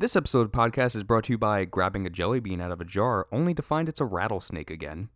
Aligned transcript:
This 0.00 0.14
episode 0.14 0.42
of 0.42 0.52
podcast 0.52 0.94
is 0.94 1.02
brought 1.02 1.24
to 1.24 1.32
you 1.32 1.38
by 1.38 1.64
grabbing 1.64 2.06
a 2.06 2.08
jelly 2.08 2.38
bean 2.38 2.60
out 2.60 2.70
of 2.70 2.80
a 2.80 2.84
jar 2.84 3.26
only 3.32 3.52
to 3.52 3.62
find 3.62 3.88
it's 3.88 4.00
a 4.00 4.04
rattlesnake 4.04 4.70
again. 4.70 5.08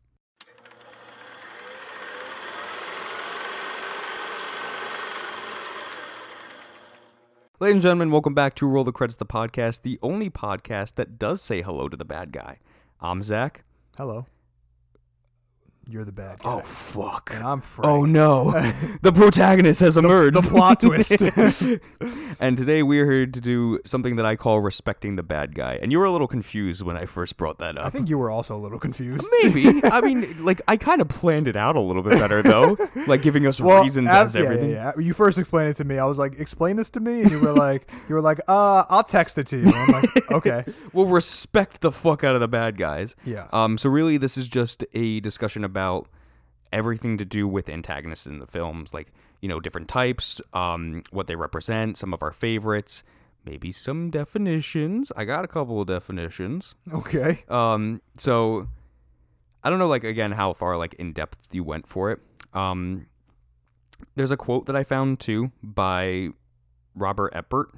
Ladies 7.61 7.75
and 7.75 7.81
gentlemen, 7.83 8.11
welcome 8.11 8.35
back 8.35 8.57
to 8.57 8.67
Roll 8.67 8.83
the 8.83 8.91
Credits, 8.91 9.15
the 9.15 9.25
podcast, 9.25 9.83
the 9.83 10.01
only 10.03 10.29
podcast 10.29 10.97
that 10.97 11.17
does 11.17 11.41
say 11.41 11.63
hello 11.63 11.89
to 11.89 11.97
the 11.97 12.05
bad 12.05 12.33
guy. 12.33 12.59
I'm 13.01 13.23
Zach. 13.23 13.63
Hello. 13.97 14.27
You're 15.93 16.07
the 16.07 16.11
bad 16.13 16.39
guy. 16.39 16.49
Oh, 16.51 16.61
fuck. 16.61 17.31
and 17.35 17.45
I'm 17.45 17.61
Frank. 17.61 17.87
Oh 17.87 18.07
no, 18.07 18.51
the 19.03 19.13
protagonist 19.13 19.81
has 19.81 19.99
emerged. 19.99 20.35
the 20.35 20.41
plot 20.41 20.81
twist. 20.81 21.21
and 22.41 22.57
today 22.57 22.83
we 22.83 22.99
are 23.01 23.11
here 23.13 23.27
to 23.27 23.41
do 23.43 23.79
something 23.85 24.17
that 24.17 24.25
I 24.25 24.35
call 24.37 24.61
respecting 24.61 25.17
the 25.17 25.23
bad 25.23 25.55
guy. 25.55 25.79
And 25.83 25.93
you 25.93 25.99
were 25.99 26.07
a 26.07 26.11
little 26.11 26.27
confused 26.27 26.81
when 26.81 26.97
I 26.97 27.05
first 27.05 27.37
brought 27.37 27.59
that 27.59 27.77
up. 27.77 27.85
I 27.85 27.91
think 27.91 28.09
you 28.09 28.17
were 28.17 28.31
also 28.31 28.57
a 28.57 28.57
little 28.57 28.79
confused. 28.79 29.29
Maybe. 29.43 29.83
I 29.85 30.01
mean, 30.01 30.43
like 30.43 30.63
I 30.67 30.79
kind 30.79 31.03
of 31.03 31.09
planned 31.11 31.47
it 31.47 31.57
out 31.57 31.77
a 31.77 31.81
little 31.81 32.03
bit 32.03 32.19
better 32.19 32.41
though, 32.43 32.79
like 33.07 33.21
giving 33.21 33.47
us 33.47 33.61
Well, 33.61 33.83
reasons 33.83 34.09
as 34.09 34.35
yeah, 34.35 34.41
everything. 34.41 34.71
Yeah, 34.71 34.93
yeah. 34.97 35.03
You 35.05 35.13
first 35.13 35.37
explained 35.37 35.69
it 35.69 35.75
to 35.75 35.85
me. 35.85 35.99
I 35.99 36.07
was 36.07 36.17
like, 36.17 36.39
"Explain 36.41 36.77
this 36.77 36.89
to 36.93 37.01
me," 37.01 37.21
and 37.21 37.31
you 37.31 37.39
were 37.39 37.53
like, 37.53 37.87
"You 38.09 38.15
were 38.15 38.23
like, 38.23 38.41
uh, 38.49 38.85
I'll 38.89 39.05
text 39.05 39.37
it 39.37 39.47
to 39.49 39.59
you." 39.59 39.71
I'm 39.71 39.93
like, 39.93 40.33
"Okay." 40.33 40.65
We'll 40.95 41.09
respect 41.09 41.83
the 41.83 41.93
fuck 41.93 42.25
out 42.25 42.35
of 42.35 42.41
the 42.41 42.49
bad 42.49 42.79
guys. 42.79 43.15
Yeah. 43.27 43.49
Um. 43.53 43.77
So 43.77 43.91
really, 43.91 44.17
this 44.17 44.39
is 44.39 44.49
just 44.49 44.87
a 44.95 45.21
discussion 45.21 45.65
about 45.65 45.82
everything 46.73 47.19
to 47.19 47.25
do 47.25 47.47
with 47.47 47.69
antagonists 47.69 48.27
in 48.27 48.39
the 48.39 48.47
films, 48.47 48.95
like 48.95 49.13
you 49.41 49.49
know 49.49 49.61
different 49.61 49.89
types, 49.89 50.41
um, 50.53 51.03
what 51.11 51.27
they 51.27 51.37
represent, 51.37 51.97
some 51.97 52.15
of 52.15 52.23
our 52.23 52.33
favorites, 52.33 53.03
maybe 53.45 53.73
some 53.73 54.11
definitions. 54.11 55.13
I 55.17 55.25
got 55.25 55.45
a 55.45 55.49
couple 55.49 55.81
of 55.81 55.87
definitions. 55.87 56.75
Okay. 56.93 57.45
Um, 57.49 58.01
so 58.17 58.69
I 59.63 59.71
don't 59.71 59.79
know, 59.79 59.89
like 59.89 60.05
again, 60.05 60.33
how 60.33 60.53
far 60.53 60.77
like 60.77 60.95
in 60.95 61.13
depth 61.13 61.49
you 61.53 61.65
went 61.65 61.87
for 61.87 62.11
it. 62.11 62.21
Um, 62.55 63.07
there's 64.15 64.31
a 64.31 64.37
quote 64.37 64.67
that 64.67 64.77
I 64.77 64.83
found 64.83 65.21
too 65.21 65.53
by 65.63 66.31
Robert 66.95 67.33
Ebert, 67.35 67.71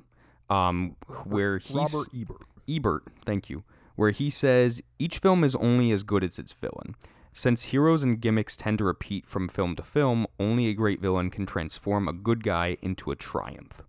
um, 0.48 0.96
where 1.24 1.58
he's 1.58 1.74
Robert 1.74 2.08
Ebert. 2.18 2.42
Ebert, 2.68 3.02
thank 3.24 3.50
you, 3.50 3.64
where 3.96 4.10
he 4.10 4.30
says 4.30 4.82
each 4.98 5.18
film 5.18 5.44
is 5.44 5.54
only 5.56 5.90
as 5.92 6.02
good 6.02 6.24
as 6.24 6.38
its 6.38 6.52
villain. 6.52 6.94
Since 7.36 7.64
heroes 7.64 8.04
and 8.04 8.20
gimmicks 8.20 8.56
tend 8.56 8.78
to 8.78 8.84
repeat 8.84 9.26
from 9.26 9.48
film 9.48 9.74
to 9.74 9.82
film, 9.82 10.28
only 10.38 10.68
a 10.68 10.72
great 10.72 11.00
villain 11.00 11.30
can 11.30 11.46
transform 11.46 12.06
a 12.06 12.12
good 12.12 12.44
guy 12.44 12.78
into 12.80 13.10
a 13.10 13.16
triumph. 13.16 13.82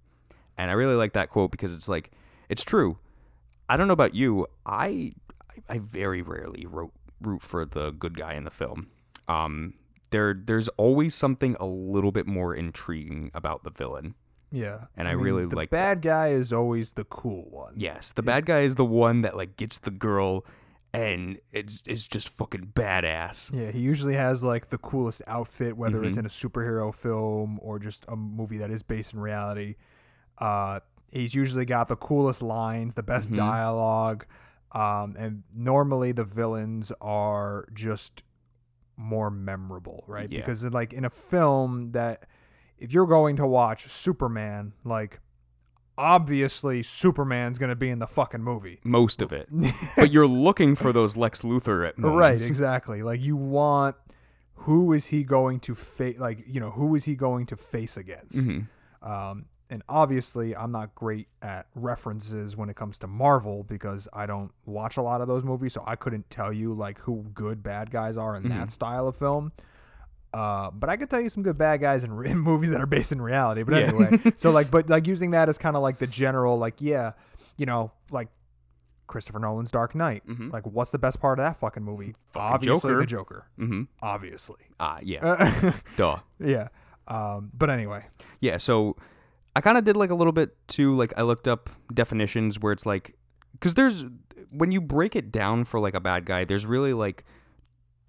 And 0.58 0.72
I 0.72 0.74
really 0.74 0.96
like 0.96 1.14
that 1.14 1.30
quote 1.30 1.52
because 1.52 1.72
it's 1.72 1.88
like, 1.88 2.10
it's 2.50 2.64
true. 2.64 2.98
I 3.70 3.78
don't 3.78 3.88
know 3.88 3.94
about 3.94 4.16
you, 4.16 4.48
I 4.66 5.14
I 5.70 5.78
very 5.78 6.24
rarely 6.24 6.66
root, 6.66 6.92
root 7.22 7.44
for 7.44 7.66
the 7.66 7.92
good 7.92 8.18
guy 8.18 8.34
in 8.34 8.46
the 8.46 8.52
film. 8.52 8.88
Um, 9.28 9.76
there 10.10 10.34
there's 10.34 10.68
always 10.70 11.14
something 11.14 11.56
a 11.60 11.66
little 11.68 12.12
bit 12.12 12.26
more 12.26 12.56
intriguing 12.56 13.30
about 13.36 13.64
the 13.64 13.70
villain. 13.70 14.16
Yeah. 14.52 14.86
And 14.98 15.08
I 15.08 15.12
really 15.12 15.44
like 15.44 15.50
the 15.50 15.56
like 15.56 15.70
bad 15.70 16.02
guy 16.02 16.30
is 16.30 16.52
always 16.52 16.94
the 16.94 17.04
cool 17.04 17.48
one. 17.52 17.74
Yes, 17.78 18.12
the 18.12 18.24
bad 18.24 18.48
guy 18.48 18.62
is 18.62 18.74
the 18.76 18.86
one 18.86 19.22
that 19.22 19.38
like 19.38 19.56
gets 19.56 19.78
the 19.78 19.92
girl 19.92 20.46
and 21.00 21.40
it's 21.52 21.82
it's 21.86 22.08
just 22.08 22.30
fucking 22.30 22.72
badass. 22.76 23.54
Yeah, 23.54 23.72
he 23.72 23.80
usually 23.80 24.16
has 24.16 24.44
like 24.44 24.70
the 24.70 24.78
coolest 24.78 25.22
outfit, 25.28 25.78
whether 25.78 25.98
Mm-hmm. 26.00 26.08
it's 26.08 26.18
in 26.18 26.26
a 26.26 26.30
superhero 26.30 26.94
film 26.94 27.60
or 27.62 27.80
just 27.80 28.06
a 28.08 28.16
movie 28.16 28.58
that 28.58 28.72
is 28.72 28.84
based 28.84 29.14
in 29.14 29.20
reality. 29.20 29.76
Uh, 30.38 30.80
he's 31.12 31.34
usually 31.36 31.66
got 31.66 31.88
the 31.88 31.96
coolest 31.96 32.42
lines, 32.42 32.94
the 32.96 33.04
best 33.04 33.28
Mm-hmm. 33.32 33.38
dialogue, 33.48 34.26
um, 34.74 35.16
and 35.18 35.44
normally 35.54 36.12
the 36.12 36.26
villains 36.26 36.92
are 37.02 37.66
just 37.74 38.24
more 38.98 39.30
memorable, 39.30 40.04
right? 40.08 40.32
Yeah. 40.32 40.40
Because 40.40 40.64
like 40.66 40.94
in 40.94 41.06
a 41.06 41.10
film 41.10 41.92
that, 41.92 42.26
if 42.78 42.92
you're 42.94 43.08
going 43.08 43.36
to 43.38 43.46
watch 43.48 43.88
Superman, 43.88 44.74
like 44.84 45.20
obviously 45.98 46.84
Superman's 46.84 47.58
gonna 47.58 47.76
be 47.76 47.90
in 47.90 48.00
the 48.00 48.08
fucking 48.08 48.42
movie. 48.44 48.80
Most 48.84 49.22
of 49.22 49.32
it. 49.32 49.48
but 49.96 50.12
you're 50.12 50.28
looking 50.48 50.76
for 50.76 50.92
those 50.94 51.16
Lex 51.18 51.42
Luthor. 51.42 51.92
Right, 51.98 52.42
exactly. 52.42 53.02
Like 53.04 53.22
you 53.22 53.36
want 53.36 53.96
who 54.60 54.94
is 54.94 55.08
he 55.08 55.24
going 55.24 55.60
to 55.60 55.76
face 55.76 56.18
like, 56.18 56.40
you 56.48 56.60
know, 56.60 56.72
who 56.72 56.96
is 56.96 57.06
he 57.06 57.16
going 57.16 57.46
to 57.48 57.56
face 57.56 57.98
against? 57.98 58.48
Mm-hmm. 58.48 59.10
Um 59.10 59.46
and 59.70 59.82
obviously 59.90 60.56
I'm 60.56 60.72
not 60.72 60.94
great 60.96 61.28
at 61.42 61.66
references 61.74 62.56
when 62.56 62.70
it 62.70 62.76
comes 62.76 63.00
to 63.00 63.08
Marvel 63.08 63.64
because 63.64 64.08
I 64.14 64.26
don't 64.28 64.52
watch 64.66 64.96
a 64.98 65.02
lot 65.02 65.22
of 65.22 65.28
those 65.28 65.44
movies, 65.44 65.74
so 65.74 65.84
I 65.88 65.96
couldn't 65.96 66.30
tell 66.30 66.54
you 66.54 66.74
like 66.74 67.00
who 67.00 67.26
good 67.34 67.64
bad 67.64 67.90
guys 67.92 68.16
are 68.18 68.36
in 68.36 68.44
Mm-hmm. 68.44 68.58
that 68.58 68.70
style 68.72 69.08
of 69.08 69.16
film. 69.16 69.52
Uh, 70.36 70.70
but 70.72 70.90
I 70.90 70.98
could 70.98 71.10
tell 71.10 71.22
you 71.22 71.30
some 71.30 71.44
good 71.44 71.58
bad 71.58 71.80
guys 71.80 72.04
in, 72.04 72.12
re- 72.12 72.30
in 72.32 72.38
movies 72.40 72.72
that 72.72 72.82
are 72.82 72.86
based 72.86 73.12
in 73.14 73.22
reality. 73.22 73.64
But 73.64 73.76
Yeah. 73.76 73.88
anyway, 73.88 74.20
so 74.36 74.52
like, 74.52 74.70
but 74.70 74.90
like 74.90 75.08
using 75.08 75.32
that 75.32 75.48
as 75.48 75.58
kind 75.58 75.76
of 75.78 75.82
like 75.82 75.98
the 76.00 76.08
general, 76.08 76.58
like, 76.58 76.76
yeah, 76.80 77.14
you 77.58 77.66
know, 77.66 77.94
like 78.12 78.28
Christopher 79.08 79.40
Nolan's 79.40 79.72
Dark 79.72 79.96
Knight. 79.96 80.24
Like, 80.52 80.66
what's 80.66 80.92
the 80.92 80.98
best 81.00 81.22
part 81.22 81.40
of 81.40 81.46
that 81.46 81.58
fucking 81.58 81.84
movie? 81.84 82.16
Obviously, 82.36 82.90
Joker. 82.90 83.00
the 83.00 83.06
Joker. 83.06 83.46
Mm-hmm. 83.60 83.84
Obviously. 84.02 84.58
Ah, 84.80 85.00
yeah. 85.02 85.74
Duh. 85.98 86.18
yeah. 86.40 86.68
Um, 87.08 87.52
but 87.54 87.70
anyway, 87.70 88.06
Yeah, 88.42 88.58
so 88.58 88.98
I 89.56 89.62
kind 89.62 89.78
of 89.78 89.84
did 89.86 89.96
like 89.96 90.10
a 90.10 90.16
little 90.16 90.34
bit 90.34 90.58
too. 90.68 90.94
Like 90.96 91.14
I 91.16 91.22
looked 91.22 91.48
up 91.48 91.70
definitions 91.94 92.60
where 92.60 92.74
it's 92.74 92.86
like, 92.86 93.16
because 93.54 93.76
there's 93.76 94.04
when 94.50 94.72
you 94.72 94.82
break 94.82 95.16
it 95.16 95.32
down 95.32 95.64
for 95.66 95.80
like 95.80 95.94
a 95.94 96.00
bad 96.02 96.26
guy, 96.26 96.44
there's 96.44 96.66
really 96.66 96.92
like 96.94 97.24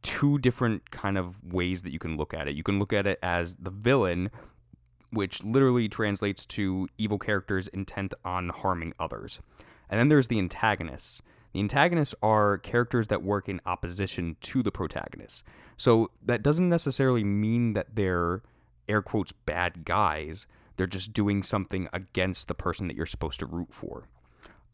two 0.06 0.38
different 0.38 0.92
kind 0.92 1.18
of 1.18 1.52
ways 1.52 1.82
that 1.82 1.92
you 1.92 1.98
can 1.98 2.16
look 2.16 2.32
at 2.32 2.46
it. 2.46 2.54
You 2.54 2.62
can 2.62 2.78
look 2.78 2.92
at 2.92 3.08
it 3.08 3.18
as 3.22 3.56
the 3.56 3.72
villain, 3.72 4.30
which 5.10 5.42
literally 5.42 5.88
translates 5.88 6.46
to 6.46 6.88
evil 6.96 7.18
characters 7.18 7.66
intent 7.68 8.14
on 8.24 8.50
harming 8.50 8.92
others, 9.00 9.40
and 9.90 9.98
then 9.98 10.06
there's 10.08 10.28
the 10.28 10.38
antagonists. 10.38 11.22
The 11.52 11.60
antagonists 11.60 12.14
are 12.22 12.58
characters 12.58 13.08
that 13.08 13.22
work 13.22 13.48
in 13.48 13.60
opposition 13.66 14.36
to 14.42 14.62
the 14.62 14.70
protagonist. 14.70 15.42
So 15.76 16.10
that 16.22 16.42
doesn't 16.42 16.68
necessarily 16.68 17.24
mean 17.24 17.72
that 17.72 17.96
they're 17.96 18.42
air 18.88 19.02
quotes 19.02 19.32
bad 19.32 19.84
guys. 19.84 20.46
They're 20.76 20.86
just 20.86 21.12
doing 21.12 21.42
something 21.42 21.88
against 21.92 22.46
the 22.48 22.54
person 22.54 22.86
that 22.88 22.96
you're 22.96 23.06
supposed 23.06 23.40
to 23.40 23.46
root 23.46 23.72
for. 23.72 24.06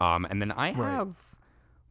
Um, 0.00 0.26
and 0.28 0.42
then 0.42 0.50
I 0.50 0.72
have, 0.72 1.16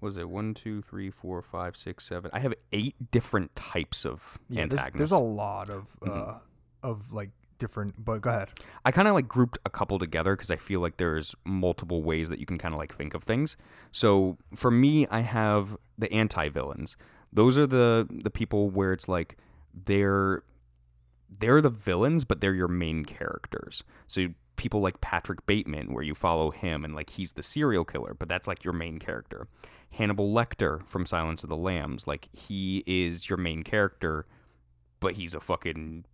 is 0.10 0.18
it, 0.18 0.30
one, 0.30 0.54
two, 0.54 0.82
three, 0.82 1.10
four, 1.10 1.42
five, 1.42 1.76
six, 1.76 2.06
seven. 2.06 2.32
I 2.34 2.40
have 2.40 2.54
eight 2.72 3.12
different 3.12 3.56
types 3.56 4.06
of 4.06 4.40
yeah, 4.50 4.62
there's, 4.62 4.72
antagonists. 4.74 4.98
there's 4.98 5.12
a 5.12 5.18
lot 5.24 5.70
of 5.70 5.98
uh, 6.06 6.40
of 6.84 7.14
like 7.14 7.32
different. 7.62 8.04
But 8.04 8.22
go 8.22 8.30
ahead. 8.32 8.50
I 8.84 8.92
kind 8.92 9.08
of 9.08 9.14
like 9.14 9.28
grouped 9.28 9.60
a 9.66 9.70
couple 9.70 10.00
together 10.00 10.36
because 10.36 10.52
I 10.52 10.58
feel 10.58 10.82
like 10.82 10.98
there's 10.98 11.36
multiple 11.46 12.04
ways 12.04 12.28
that 12.30 12.40
you 12.40 12.46
can 12.46 12.58
kind 12.58 12.74
of 12.74 12.80
like 12.80 12.94
think 12.94 13.14
of 13.14 13.24
things. 13.24 13.56
So 13.92 14.38
for 14.56 14.72
me, 14.72 15.08
I 15.08 15.22
have 15.22 15.78
the 15.98 16.12
anti 16.12 16.50
villains. 16.50 16.98
Those 17.32 17.58
are 17.58 17.68
the 17.68 18.08
the 18.10 18.32
people 18.32 18.70
where 18.70 18.92
it's 18.92 19.08
like 19.08 19.38
they're 19.74 20.44
they're 21.40 21.62
the 21.62 21.70
villains, 21.70 22.26
but 22.26 22.42
they're 22.42 22.54
your 22.54 22.68
main 22.68 23.06
characters. 23.06 23.84
So 24.08 24.30
people 24.62 24.80
like 24.80 25.02
Patrick 25.02 25.44
Bateman, 25.48 25.92
where 25.92 26.04
you 26.04 26.14
follow 26.14 26.52
him 26.52 26.86
and 26.86 26.94
like 26.94 27.10
he's 27.10 27.34
the 27.34 27.42
serial 27.42 27.84
killer, 27.84 28.14
but 28.14 28.30
that's 28.30 28.48
like 28.48 28.64
your 28.64 28.74
main 28.74 29.00
character. 29.00 29.48
Hannibal 29.90 30.32
Lecter 30.32 30.86
from 30.86 31.08
Silence 31.08 31.42
of 31.42 31.50
the 31.50 31.58
Lambs, 31.58 32.06
like 32.06 32.30
he 32.32 32.84
is 32.86 33.28
your 33.28 33.38
main 33.38 33.64
character, 33.64 34.28
but 35.00 35.16
he's 35.16 35.34
a 35.34 35.40
fucking 35.40 36.06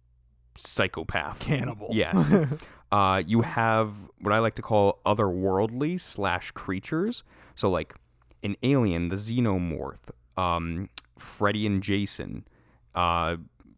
psychopath. 0.55 1.41
Cannibal. 1.41 1.89
Yes. 1.91 2.33
uh, 2.93 3.21
you 3.27 3.41
have 3.41 3.93
what 4.21 4.33
I 4.33 4.39
like 4.39 4.55
to 4.55 4.61
call 4.61 5.01
otherworldly 5.05 5.99
slash 5.99 6.51
creatures. 6.51 7.25
So 7.53 7.69
like 7.69 7.95
an 8.43 8.55
alien, 8.63 9.09
the 9.09 9.17
xenomorph, 9.17 10.09
um, 10.37 10.89
Freddy 11.19 11.67
and 11.67 11.83
Jason, 11.83 12.47
uh, 12.95 13.35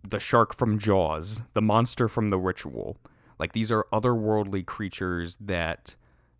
the 0.07 0.19
shark 0.19 0.54
from 0.54 0.77
Jaws, 0.77 1.42
the 1.56 1.62
monster 1.62 2.07
from 2.07 2.30
The 2.30 2.38
Ritual. 2.38 2.98
Like 3.39 3.53
these 3.53 3.71
are 3.71 3.86
otherworldly 3.91 4.65
creatures 4.65 5.38
that 5.41 5.95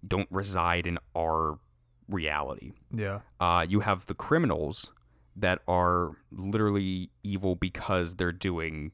don't 0.08 0.28
reside 0.32 0.86
in 0.86 1.00
our 1.18 1.60
reality. 2.08 2.74
Yeah. 2.94 3.22
Uh, 3.40 3.66
you 3.68 3.80
have 3.82 4.06
the 4.08 4.14
criminals 4.14 4.92
that 5.36 5.60
are 5.68 6.12
literally 6.32 7.10
evil 7.24 7.56
because 7.56 8.16
they're 8.16 8.32
doing 8.32 8.92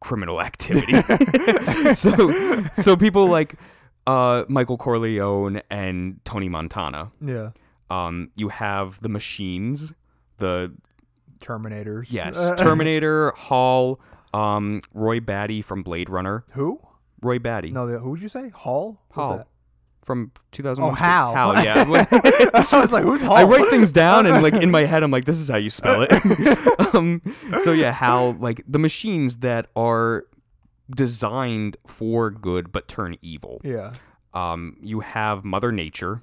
criminal 0.00 0.40
activity. 0.48 0.94
so, 1.92 2.62
so 2.78 2.96
people 2.96 3.26
like 3.26 3.56
uh, 4.06 4.44
Michael 4.48 4.78
Corleone 4.78 5.60
and 5.70 6.20
Tony 6.24 6.48
Montana. 6.48 7.12
Yeah. 7.20 7.50
Um, 7.90 8.30
you 8.34 8.48
have 8.48 9.00
the 9.00 9.08
machines, 9.08 9.92
the 10.38 10.72
Terminators. 11.40 12.12
yes, 12.12 12.50
Terminator, 12.58 13.32
Hall, 13.36 14.00
um, 14.34 14.80
Roy 14.92 15.20
Batty 15.20 15.62
from 15.62 15.82
Blade 15.82 16.08
Runner. 16.08 16.44
Who? 16.52 16.80
Roy 17.20 17.38
Batty 17.38 17.70
No, 17.70 17.86
the, 17.86 17.98
who 17.98 18.10
would 18.10 18.22
you 18.22 18.28
say? 18.28 18.48
Hall? 18.50 19.00
Hall. 19.10 19.44
from 20.04 20.30
2001. 20.52 20.90
Oh, 20.90 20.94
Hal. 20.94 21.34
Hal, 21.34 21.64
yeah. 21.64 21.84
I 22.72 22.80
was 22.80 22.92
like, 22.92 23.02
who's 23.02 23.22
Hal? 23.22 23.32
I 23.32 23.42
write 23.42 23.68
things 23.70 23.92
down 23.92 24.26
and 24.26 24.42
like 24.42 24.54
in 24.54 24.70
my 24.70 24.82
head 24.84 25.02
I'm 25.02 25.10
like 25.10 25.24
this 25.24 25.38
is 25.38 25.48
how 25.48 25.56
you 25.56 25.70
spell 25.70 26.06
it. 26.08 26.10
um, 26.94 27.20
so 27.62 27.72
yeah, 27.72 27.92
Hal 27.92 28.32
like 28.34 28.62
the 28.66 28.78
machines 28.78 29.38
that 29.38 29.66
are 29.76 30.26
designed 30.94 31.76
for 31.86 32.30
good 32.30 32.72
but 32.72 32.88
turn 32.88 33.16
evil. 33.20 33.60
Yeah. 33.64 33.92
Um, 34.32 34.76
you 34.80 35.00
have 35.00 35.44
Mother 35.44 35.72
Nature, 35.72 36.22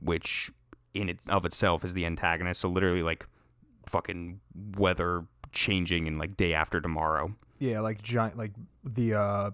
which 0.00 0.50
in 0.94 1.08
it 1.08 1.18
of 1.28 1.44
itself 1.44 1.84
is 1.84 1.94
the 1.94 2.04
antagonist. 2.04 2.60
So 2.60 2.68
literally 2.68 3.02
like 3.02 3.26
fucking 3.86 4.40
weather 4.76 5.24
changing 5.52 6.06
in 6.06 6.18
like 6.18 6.36
day 6.36 6.54
after 6.54 6.80
tomorrow. 6.80 7.34
Yeah, 7.58 7.80
like 7.80 8.02
giant, 8.02 8.36
like 8.36 8.52
the 8.84 9.14
uh, 9.14 9.50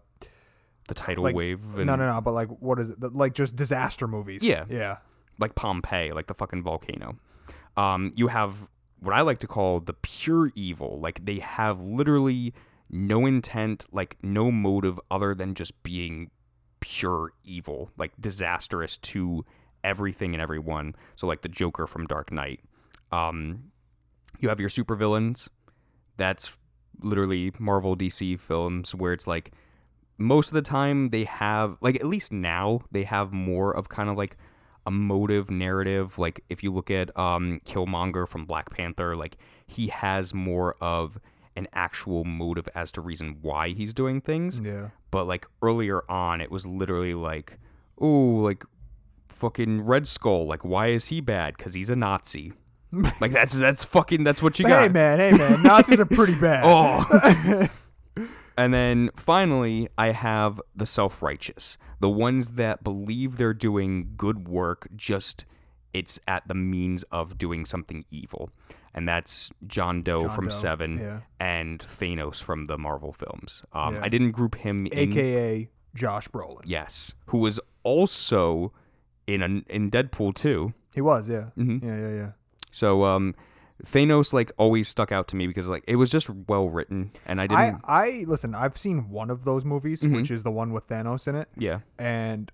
The 0.89 0.95
tidal 0.95 1.25
Like, 1.25 1.35
wave 1.37 1.63
and 1.77 1.87
no, 1.87 1.97
no, 1.97 2.13
no, 2.13 2.21
but 2.21 2.33
like 2.33 2.49
what 2.49 2.79
is 2.79 2.91
it? 2.91 3.01
The, 3.01 3.11
like 3.11 3.35
just 3.35 3.57
disaster 3.57 4.09
movies. 4.09 4.43
Yeah. 4.43 4.65
yeah, 4.69 4.99
like 5.39 5.55
Pompeii, 5.55 6.13
like 6.13 6.27
the 6.27 6.35
fucking 6.35 6.63
volcano. 6.63 7.17
Um, 7.77 8.13
you 8.17 8.29
have 8.29 8.69
what 9.01 9.15
I 9.15 9.21
like 9.23 9.39
to 9.41 9.47
call 9.47 9.81
the 9.81 9.95
pure 9.95 10.51
evil. 10.55 11.01
Like 11.01 11.25
they 11.25 11.39
have 11.39 11.81
literally 11.81 12.53
no 12.91 13.25
intent, 13.27 13.87
like 13.93 14.17
no 14.23 14.51
motive 14.51 15.01
other 15.11 15.35
than 15.35 15.55
just 15.55 15.83
being 15.83 16.31
pure 16.81 17.33
evil, 17.45 17.91
like 17.97 18.13
disastrous 18.21 18.99
to 18.99 19.45
everything 19.85 20.35
and 20.35 20.43
everyone. 20.43 20.95
So 21.17 21.27
like 21.27 21.43
the 21.43 21.49
Joker 21.49 21.87
from 21.87 22.07
Dark 22.07 22.31
Knight. 22.31 22.61
Um, 23.11 23.71
you 24.41 24.49
have 24.49 24.61
your 24.61 24.69
supervillains. 24.69 25.49
That's 26.23 26.57
literally 27.03 27.53
Marvel 27.59 27.97
DC 27.97 28.39
films 28.39 28.95
where 28.95 29.13
it's 29.13 29.27
like 29.27 29.51
most 30.19 30.49
of 30.49 30.55
the 30.55 30.63
time 30.63 31.09
they 31.09 31.25
have 31.25 31.77
like 31.81 31.97
at 31.97 32.07
least 32.07 32.31
now 32.31 32.83
they 32.93 33.03
have 33.03 33.33
more 33.33 33.75
of 33.77 33.89
kind 33.89 34.09
of 34.09 34.17
like 34.17 34.37
a 34.87 34.91
motive 34.93 35.51
narrative. 35.51 36.19
Like 36.19 36.45
if 36.49 36.63
you 36.63 36.73
look 36.73 36.91
at 36.93 37.09
um 37.19 37.61
Killmonger 37.65 38.29
from 38.29 38.45
Black 38.45 38.71
Panther 38.71 39.17
like 39.17 39.37
he 39.67 39.89
has 39.89 40.33
more 40.33 40.77
of 40.81 41.19
an 41.57 41.67
actual 41.73 42.25
motive 42.25 42.69
as 42.75 42.93
to 42.93 43.01
reason 43.01 43.39
why 43.43 43.71
he's 43.71 43.93
doing 43.93 44.21
things. 44.21 44.61
Yeah. 44.63 44.91
but 45.11 45.25
like 45.27 45.45
earlier 45.61 46.03
on 46.09 46.41
it 46.41 46.51
was 46.53 46.65
literally 46.67 47.15
like 47.15 47.59
oh 47.99 48.07
like 48.49 48.65
fucking 49.29 49.81
Red 49.83 50.07
Skull 50.07 50.47
like 50.47 50.65
why 50.65 50.87
is 50.89 51.07
he 51.07 51.21
bad? 51.21 51.59
Cuz 51.59 51.75
he's 51.75 51.91
a 51.91 51.97
Nazi 51.97 52.53
like 53.21 53.33
that's 53.33 53.59
that's 53.59 53.85
fucking 53.85 54.23
that's 54.25 54.43
what 54.43 54.59
you 54.59 54.67
Hey 54.67 54.73
got 54.89 54.93
man, 54.93 55.19
hey 55.19 55.33
man, 55.33 55.63
Nazis 55.63 55.99
are 56.01 56.05
pretty 56.07 56.35
bad. 56.41 56.63
Oh. 56.65 57.69
and 58.57 58.75
then 58.75 59.11
finally, 59.17 59.89
I 59.97 60.09
have 60.09 60.61
the 60.77 60.87
self 60.87 61.23
righteous, 61.23 61.79
the 62.01 62.11
ones 62.11 62.51
that 62.51 62.85
believe 62.85 63.37
they're 63.37 63.55
doing 63.55 64.13
good 64.17 64.47
work, 64.49 64.89
just 64.95 65.47
it's 65.93 66.19
at 66.27 66.47
the 66.49 66.55
means 66.55 67.03
of 67.05 67.39
doing 67.39 67.65
something 67.65 68.05
evil. 68.11 68.51
And 68.95 69.09
that's 69.09 69.51
John 69.67 70.03
Doe 70.03 70.23
John 70.27 70.35
from 70.37 70.45
Doe, 70.47 70.51
Seven 70.51 70.99
yeah. 70.99 71.21
and 71.41 71.79
Thanos 71.81 72.43
from 72.43 72.67
the 72.67 72.77
Marvel 72.77 73.13
films. 73.15 73.63
Um, 73.73 73.95
Yeah. 73.95 74.03
I 74.05 74.09
didn't 74.11 74.33
group 74.33 74.55
him 74.57 74.87
in. 74.87 74.93
AKA 75.13 75.71
Josh 75.95 76.29
Brolin. 76.29 76.61
yes, 76.65 77.15
who 77.27 77.39
was 77.39 77.59
also 77.85 78.73
in 79.27 79.65
in 79.69 79.91
Deadpool 79.91 80.35
too. 80.35 80.75
He 80.95 81.01
was, 81.01 81.29
yeah, 81.31 81.51
Mhm. 81.59 81.83
yeah, 81.83 81.97
yeah, 81.99 82.15
yeah. 82.15 82.31
So 82.73 83.05
um, 83.05 83.35
Thanos 83.85 84.33
like 84.33 84.51
always 84.57 84.89
stuck 84.89 85.13
out 85.13 85.29
to 85.29 85.37
me 85.37 85.47
because 85.47 85.69
like 85.69 85.85
it 85.87 85.97
was 85.97 86.11
just 86.11 86.29
well 86.29 86.69
written, 86.69 87.13
and 87.27 87.41
I 87.41 87.47
didn't. 87.47 87.81
I, 87.85 88.01
I 88.03 88.25
listen. 88.27 88.55
I've 88.55 88.77
seen 88.77 89.09
one 89.11 89.31
of 89.31 89.45
those 89.45 89.65
movies, 89.65 90.03
Mhm. 90.03 90.17
which 90.17 90.31
is 90.33 90.43
the 90.43 90.51
one 90.51 90.73
with 90.73 90.89
Thanos 90.89 91.29
in 91.29 91.37
it, 91.37 91.49
yeah, 91.57 91.81
and 91.99 92.51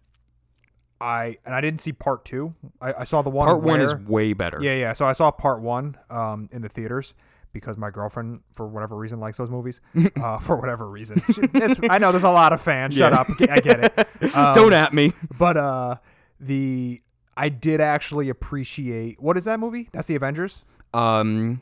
I 1.01 1.37
and 1.47 1.55
I 1.55 1.61
didn't 1.61 1.81
see 1.81 1.93
part 1.93 2.25
two. 2.25 2.55
I, 2.81 2.93
I 3.01 3.05
saw 3.05 3.23
the 3.23 3.31
one. 3.31 3.47
part 3.47 3.63
one 3.63 3.81
is 3.81 3.95
way 3.95 4.33
better. 4.33 4.59
Yeah, 4.61 4.75
yeah. 4.75 4.93
So 4.93 5.07
I 5.07 5.13
saw 5.13 5.31
part 5.31 5.63
one 5.63 5.97
um, 6.11 6.49
in 6.51 6.63
the 6.63 6.69
theaters 6.69 7.15
because 7.53 7.79
my 7.79 7.91
girlfriend, 7.91 8.41
for 8.53 8.67
whatever 8.67 8.97
reason, 8.97 9.21
likes 9.21 9.39
those 9.39 9.49
movies. 9.51 9.81
uh, 10.23 10.39
for 10.39 10.57
whatever 10.57 10.89
reason, 10.91 11.23
She- 11.33 11.43
it's, 11.55 11.81
I 11.89 11.99
know 11.99 12.11
there's 12.11 12.25
a 12.25 12.31
lot 12.31 12.53
of 12.53 12.61
fans. 12.61 12.97
Shut 12.97 13.13
up. 13.13 13.29
I 13.49 13.61
get 13.61 13.85
it. 13.85 14.09
Um, 14.35 14.53
Don't 14.53 14.73
at 14.73 14.93
me. 14.93 15.13
But 15.39 15.57
uh, 15.57 15.97
the 16.41 17.01
I 17.39 17.49
did 17.49 17.81
actually 17.81 18.29
appreciate. 18.29 19.21
What 19.21 19.37
is 19.37 19.45
that 19.45 19.61
movie? 19.61 19.89
That's 19.93 20.09
the 20.09 20.17
Avengers. 20.17 20.65
Um, 20.93 21.61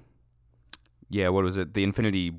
yeah, 1.11 1.29
what 1.29 1.45
was 1.45 1.57
it? 1.57 1.75
The 1.75 1.85
Infinity, 1.85 2.33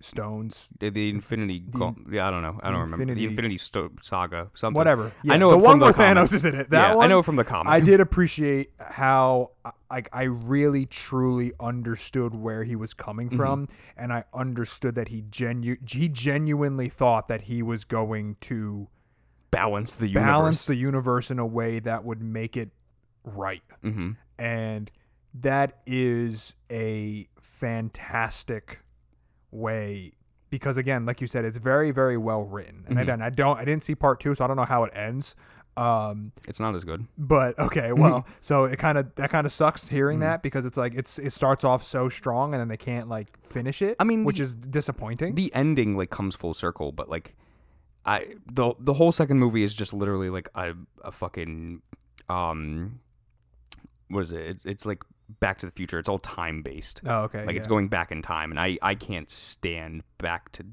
Stones. 0.00 0.68
the 0.78 1.08
Infinity. 1.08 1.60
Gaunt- 1.60 2.06
yeah, 2.10 2.28
I 2.28 2.30
don't 2.30 2.42
know. 2.42 2.60
I 2.62 2.70
don't 2.70 2.82
remember. 2.82 3.14
The 3.14 3.24
Infinity 3.24 3.58
Sto- 3.58 3.90
Saga. 4.02 4.50
Something. 4.54 4.76
Whatever. 4.76 5.12
Yeah, 5.24 5.34
I 5.34 5.36
know 5.38 5.50
the 5.50 5.58
one 5.58 5.72
from 5.72 5.78
the 5.80 5.84
where. 5.86 6.14
Thanos 6.14 6.32
is 6.32 6.44
in 6.44 6.54
it. 6.54 6.70
That 6.70 6.90
yeah, 6.90 6.94
one. 6.94 7.06
I 7.06 7.08
know 7.08 7.18
it 7.20 7.24
from 7.24 7.36
the 7.36 7.44
comic. 7.44 7.72
I 7.72 7.80
did 7.80 7.98
appreciate 8.00 8.70
how 8.78 9.50
like 9.90 10.08
I 10.12 10.24
really 10.24 10.86
truly 10.86 11.52
understood 11.58 12.34
where 12.34 12.62
he 12.64 12.76
was 12.76 12.94
coming 12.94 13.28
Mm-hmm. 13.28 13.36
from, 13.36 13.68
and 13.96 14.12
I 14.12 14.24
understood 14.32 14.94
that 14.94 15.08
he 15.08 15.24
genu- 15.30 15.78
he 15.88 16.08
genuinely 16.08 16.88
thought 16.88 17.26
that 17.28 17.42
he 17.42 17.62
was 17.62 17.84
going 17.84 18.36
to 18.42 18.88
balance 19.50 19.94
the 19.94 20.08
universe. 20.08 20.26
balance 20.26 20.64
the 20.66 20.74
universe 20.76 21.30
in 21.30 21.38
a 21.38 21.46
way 21.46 21.78
that 21.80 22.04
would 22.04 22.22
make 22.22 22.56
it 22.56 22.70
right, 23.24 23.62
hmm 23.82 24.12
and 24.38 24.90
that 25.34 25.78
is 25.86 26.54
a 26.70 27.26
fantastic 27.40 28.80
way 29.50 30.12
because 30.50 30.76
again, 30.78 31.04
like 31.04 31.20
you 31.20 31.26
said, 31.26 31.44
it's 31.44 31.58
very 31.58 31.90
very 31.90 32.16
well 32.16 32.42
written, 32.44 32.84
and 32.88 32.98
I 32.98 33.02
Mhm. 33.02 33.06
don't 33.06 33.22
I 33.22 33.30
don't 33.30 33.58
I 33.58 33.64
didn't 33.64 33.84
see 33.84 33.94
part 33.94 34.20
two, 34.20 34.34
so 34.34 34.44
I 34.44 34.46
don't 34.46 34.56
know 34.56 34.64
how 34.64 34.84
it 34.84 34.92
ends. 34.94 35.36
Um, 35.76 36.32
It's 36.48 36.58
not 36.58 36.74
as 36.74 36.82
good. 36.84 37.06
but 37.16 37.56
okay, 37.58 37.90
Mm-hmm. 37.90 38.00
well, 38.00 38.26
so 38.40 38.64
it 38.64 38.78
kind 38.78 38.98
of 38.98 39.14
that 39.16 39.30
kind 39.30 39.46
of 39.46 39.52
sucks 39.52 39.88
hearing 39.88 40.20
that 40.20 40.42
because 40.42 40.64
it's 40.66 40.76
like 40.76 40.94
it's 40.94 41.18
it 41.18 41.32
starts 41.32 41.62
off 41.64 41.82
so 41.84 42.08
strong 42.08 42.52
and 42.54 42.60
then 42.60 42.68
they 42.68 42.76
can't 42.76 43.08
like 43.08 43.38
finish 43.44 43.82
it. 43.82 43.96
I 44.00 44.04
mean, 44.04 44.24
which 44.24 44.38
the- 44.38 44.44
is 44.44 44.56
disappointing. 44.56 45.34
The 45.34 45.52
ending 45.54 45.96
like 45.96 46.10
comes 46.10 46.34
full 46.34 46.54
circle, 46.54 46.90
but 46.92 47.08
like, 47.08 47.36
I 48.08 48.26
the 48.46 48.72
the 48.80 48.94
whole 48.94 49.12
second 49.12 49.38
movie 49.38 49.62
is 49.62 49.74
just 49.74 49.92
literally 49.92 50.30
like 50.30 50.48
a 50.54 50.72
a 51.04 51.12
fucking 51.12 51.82
um, 52.28 53.00
what 54.08 54.20
is 54.20 54.32
it? 54.32 54.40
It's, 54.46 54.64
it's 54.64 54.86
like 54.86 55.02
Back 55.40 55.58
to 55.58 55.66
the 55.66 55.72
Future. 55.72 55.98
It's 55.98 56.08
all 56.08 56.18
time 56.18 56.62
based. 56.62 57.02
oh, 57.06 57.24
okay, 57.24 57.44
like 57.44 57.56
it's 57.56 57.68
going 57.68 57.88
back 57.88 58.10
in 58.10 58.22
time 58.22 58.50
and 58.50 58.58
i 58.58 58.78
i 58.82 58.94
can't 58.94 59.30
stand 59.30 60.02
back 60.18 60.50
to 60.52 60.64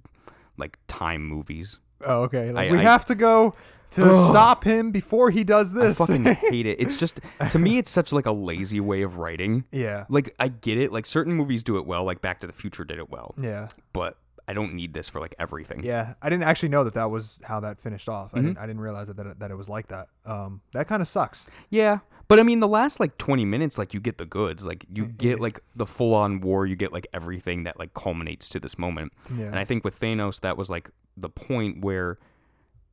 like 0.57 0.77
time 0.87 1.23
movies 1.25 1.79
Oh, 2.01 2.23
okay. 2.23 2.51
Like 2.51 2.69
I- 2.69 2.71
we 2.71 2.79
I- 2.79 2.83
have 2.83 3.05
to 3.05 3.15
go 3.15 3.55
to 3.91 4.03
Ugh. 4.05 4.29
stop 4.31 4.63
him 4.65 4.91
before 4.91 5.29
he 5.29 5.43
does 5.43 5.71
this. 5.73 5.99
i 5.99 6.05
fucking 6.05 6.25
hate 6.49 6.65
it 6.65 6.79
it's 6.81 6.97
just 6.97 7.19
to 7.51 7.59
me 7.59 7.77
it's 7.77 7.89
such 7.89 8.11
like 8.11 8.25
a 8.25 8.31
lazy 8.31 8.79
way 8.79 9.01
of 9.03 9.17
writing 9.17 9.63
yeah, 9.71 10.05
like 10.09 10.33
i 10.39 10.47
get 10.49 10.77
it 10.77 10.91
like 10.91 11.05
certain 11.05 11.33
movies 11.33 11.63
do 11.63 11.77
it 11.77 11.85
well 11.85 12.03
like 12.03 12.21
back 12.21 12.39
to 12.41 12.47
the 12.47 12.53
future 12.53 12.83
did 12.83 12.97
it 12.97 13.09
well 13.09 13.33
yeah, 13.41 13.67
but 13.93 14.17
i 14.47 14.53
don't 14.53 14.73
need 14.73 14.93
this 14.93 15.09
for 15.09 15.19
like 15.19 15.33
everything 15.39 15.83
yeah. 15.83 16.13
I 16.21 16.29
didn't 16.29 16.43
actually 16.43 16.69
know 16.69 16.83
that 16.83 16.93
that 16.95 17.09
was 17.11 17.39
how 17.43 17.59
that 17.61 17.79
finished 17.81 18.07
off. 18.09 18.29
Mm-hmm. 18.29 18.37
I 18.37 18.41
didn't. 18.41 18.57
I 18.59 18.65
didn't 18.67 18.81
realize 18.81 19.07
that 19.07 19.17
that 19.17 19.25
it, 19.27 19.39
that 19.39 19.51
it 19.51 19.55
was 19.55 19.67
like 19.69 19.87
that. 19.87 20.07
Um, 20.25 20.61
that 20.73 20.87
kind 20.87 21.01
of 21.01 21.07
sucks. 21.07 21.47
yeah 21.69 21.99
but 22.27 22.39
i 22.39 22.43
mean 22.43 22.59
the 22.59 22.67
last 22.67 22.99
like 22.99 23.17
20 23.19 23.45
minutes 23.45 23.77
like 23.77 23.93
you 23.93 23.99
get 23.99 24.17
the 24.17 24.25
goods 24.25 24.65
like 24.65 24.83
you 24.91 25.05
get 25.05 25.39
like 25.39 25.59
the 25.75 25.85
full-on 25.85 26.41
war 26.41 26.65
you 26.65 26.75
get 26.75 26.91
like 26.91 27.05
everything 27.13 27.63
that 27.65 27.77
like 27.77 27.93
culminates 27.93 28.49
to 28.49 28.59
this 28.59 28.77
moment 28.79 29.11
Yeah. 29.35 29.45
And 29.45 29.59
I 29.59 29.65
think 29.65 29.83
with 29.83 29.99
Thanos, 29.99 30.39
that 30.41 30.57
was 30.57 30.67
like 30.69 30.89
the 31.15 31.29
point 31.29 31.81
where 31.81 32.17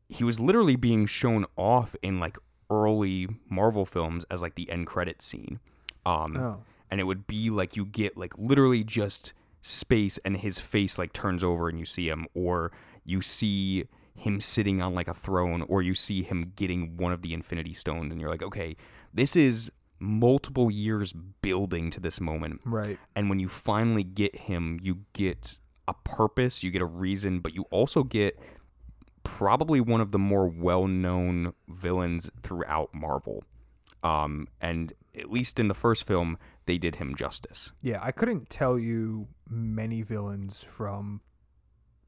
he 0.09 0.23
was 0.25 0.39
literally 0.39 0.77
being 0.77 1.07
shown 1.07 1.47
off 1.57 1.97
in 2.03 2.21
like 2.21 2.37
early 2.71 3.29
Marvel 3.49 3.87
films 3.87 4.25
as 4.31 4.43
like 4.43 4.55
the 4.55 4.69
end 4.71 4.87
credit 4.87 5.23
scene. 5.23 5.61
Um, 6.05 6.37
Oh. 6.37 6.63
And 6.91 7.01
it 7.01 7.05
would 7.05 7.27
be 7.27 7.49
like 7.49 7.75
you 7.75 7.87
get 7.87 8.19
like 8.19 8.35
literally 8.37 8.85
just 8.85 9.33
space 9.63 10.19
and 10.25 10.37
his 10.39 10.59
face 10.59 10.99
like 10.99 11.13
turns 11.13 11.43
over 11.43 11.69
and 11.69 11.79
you 11.79 11.85
see 11.87 12.09
him, 12.09 12.27
or 12.35 12.73
you 13.05 13.23
see 13.23 13.85
him 14.15 14.41
sitting 14.41 14.83
on 14.83 14.95
like 14.95 15.09
a 15.09 15.15
throne, 15.15 15.63
or 15.69 15.81
you 15.83 15.95
see 15.95 16.23
him 16.23 16.53
getting 16.57 16.97
one 16.97 17.13
of 17.13 17.23
the 17.23 17.33
Infinity 17.33 17.73
Stones, 17.75 18.13
and 18.13 18.21
you're 18.21 18.31
like, 18.31 18.43
okay, 18.43 18.77
this 19.15 19.35
is 19.37 19.71
multiple 19.99 20.69
years 20.71 21.13
building 21.43 21.89
to 21.89 22.01
this 22.01 22.21
moment 22.21 22.61
Right. 22.65 22.99
and 23.15 23.31
when 23.31 23.39
you 23.39 23.49
finally 23.49 24.03
get 24.03 24.35
him 24.35 24.81
you 24.83 25.05
get 25.13 25.59
a 25.87 25.95
purpose 26.03 26.65
you 26.65 26.73
get 26.73 26.83
a 26.83 26.87
reason 26.87 27.39
but 27.39 27.55
you 27.55 27.67
also 27.71 28.03
get 28.03 28.37
probably 29.23 29.81
one 29.81 30.01
of 30.01 30.11
the 30.11 30.19
more 30.19 30.49
well-known 30.49 31.53
villains 31.69 32.31
throughout 32.43 32.93
marvel 32.93 33.45
um, 34.03 34.49
and 34.61 34.93
at 35.17 35.31
least 35.31 35.61
in 35.61 35.69
the 35.69 35.75
first 35.75 36.05
film 36.05 36.37
they 36.67 36.79
did 36.79 36.97
him 36.97 37.15
justice 37.15 37.73
Yeah, 37.81 37.99
I 38.03 38.13
couldn't 38.13 38.49
tell 38.51 38.79
you 38.79 39.29
many 39.49 40.03
villains 40.03 40.63
from 40.63 41.21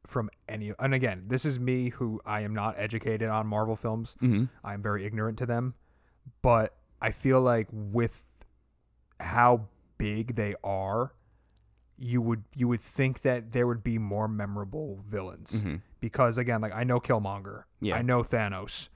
from 0.06 0.28
any 0.49 0.73
and 0.78 0.92
again, 0.94 1.25
this 1.28 1.44
is 1.46 1.58
me 1.58 1.88
who 1.88 2.20
I 2.26 2.42
am 2.42 2.52
not 2.54 2.75
educated 2.76 3.28
on 3.28 3.46
Marvel 3.46 3.75
films. 3.76 4.14
mm-hmm. 4.23 4.44
I'm 4.62 4.82
very 4.82 5.04
ignorant 5.06 5.38
to 5.38 5.46
them, 5.46 5.75
but 6.42 6.76
I 7.00 7.11
feel 7.11 7.40
like 7.40 7.68
with 7.73 8.23
how 9.20 9.68
big 9.99 10.34
they 10.37 10.54
are, 10.62 11.14
you 11.96 12.20
would 12.20 12.44
you 12.54 12.68
would 12.68 12.80
think 12.80 13.23
that 13.23 13.52
there 13.52 13.66
would 13.66 13.82
be 13.82 13.99
more 13.99 14.28
memorable 14.28 15.02
villains 15.06 15.62
Mhm. 15.62 15.80
because 16.00 16.37
again, 16.38 16.61
like 16.61 16.75
I 16.75 16.84
know 16.84 17.00
Killmonger, 17.00 17.64
Yeah. 17.80 17.96
I 17.96 18.02
know 18.02 18.23
Thanos, 18.23 18.88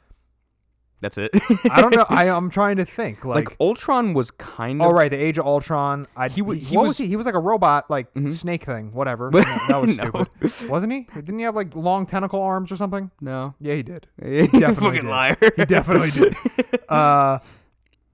That's 1.00 1.16
it. 1.16 1.30
I 1.70 1.80
don't 1.80 1.94
know. 1.94 2.06
I, 2.08 2.24
I'm 2.36 2.50
trying 2.50 2.76
to 2.78 2.84
think. 2.84 3.24
Like, 3.24 3.50
like 3.50 3.56
Ultron 3.60 4.14
was 4.14 4.30
kind 4.32 4.82
of 4.82 4.88
oh 4.88 4.92
right, 4.92 5.08
the 5.10 5.16
Age 5.16 5.38
of 5.38 5.46
Ultron. 5.46 6.06
I, 6.16 6.28
He 6.28 6.42
wa- 6.42 6.54
he 6.54 6.74
what 6.76 6.82
was, 6.82 6.88
was- 6.88 6.96
Mm-hmm. 6.98 7.04
he? 7.04 7.08
He 7.10 7.16
was 7.16 7.26
like 7.26 7.36
a 7.36 7.40
robot, 7.40 7.88
like 7.88 8.08
snake 8.30 8.64
thing, 8.64 8.92
whatever. 8.92 9.30
No, 9.34 9.40
that 9.40 9.80
was 9.80 9.96
No. 9.96 10.04
stupid, 10.42 10.68
wasn't 10.68 10.92
he? 10.92 11.06
Didn't 11.14 11.38
he 11.38 11.44
have 11.44 11.54
like 11.54 11.76
long 11.76 12.04
tentacle 12.06 12.42
arms 12.42 12.72
or 12.72 12.76
something? 12.76 13.10
no. 13.20 13.54
Yeah, 13.60 13.74
he 13.74 13.82
did. 13.84 14.08
Definitely 14.20 14.58
definitely 14.58 14.74
fucking 14.74 15.02
did. 15.02 15.08
liar. 15.10 15.36
He 15.56 15.64
definitely 15.64 16.10
did. 16.10 16.34
Uh, 16.88 17.38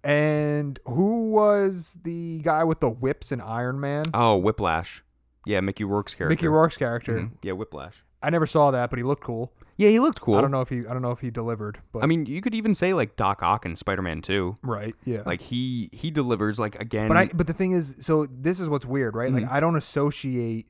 and 0.02 0.78
who 0.86 1.30
was 1.30 1.98
the 2.04 2.40
guy 2.42 2.64
with 2.64 2.80
the 2.80 2.90
whips 2.90 3.32
in 3.32 3.40
Iron 3.40 3.80
Man? 3.80 4.04
oh, 4.12 4.36
Whiplash. 4.36 5.02
Yeah, 5.46 5.60
Mickey 5.60 5.84
Rourke's 5.84 6.14
character. 6.14 6.28
Mickey 6.30 6.48
Rourke's 6.48 6.76
character. 6.76 7.18
Mhm. 7.18 7.30
Yeah, 7.42 7.52
Whiplash. 7.52 8.02
I 8.22 8.30
never 8.30 8.46
saw 8.46 8.70
that, 8.70 8.90
but 8.90 8.98
he 8.98 9.02
looked 9.02 9.22
cool. 9.22 9.52
Yeah, 9.76 9.88
he 9.88 9.98
looked 9.98 10.20
cool. 10.20 10.36
I 10.36 10.40
don't 10.40 10.50
know 10.50 10.60
if 10.60 10.68
he. 10.68 10.80
I 10.80 10.92
don't 10.92 11.02
know 11.02 11.10
if 11.10 11.20
he 11.20 11.30
delivered, 11.30 11.80
but 11.92 12.02
I 12.02 12.06
mean, 12.06 12.26
you 12.26 12.40
could 12.40 12.54
even 12.54 12.74
say 12.74 12.94
like 12.94 13.16
Doc 13.16 13.42
Ock 13.42 13.66
in 13.66 13.74
Spider-Man 13.76 14.22
2. 14.22 14.58
right, 14.62 14.94
yeah. 15.04 15.22
Like 15.26 15.40
he 15.40 15.90
he 15.92 16.10
delivers 16.10 16.58
like 16.58 16.76
again. 16.76 17.08
But 17.08 17.16
I 17.16 17.26
but 17.34 17.46
the 17.46 17.52
thing 17.52 17.72
is, 17.72 17.96
so 18.00 18.26
this 18.26 18.60
is 18.60 18.68
what's 18.68 18.86
weird, 18.86 19.16
right? 19.16 19.30
Mm-hmm. 19.30 19.42
Like 19.42 19.50
I 19.50 19.60
don't 19.60 19.76
associate 19.76 20.66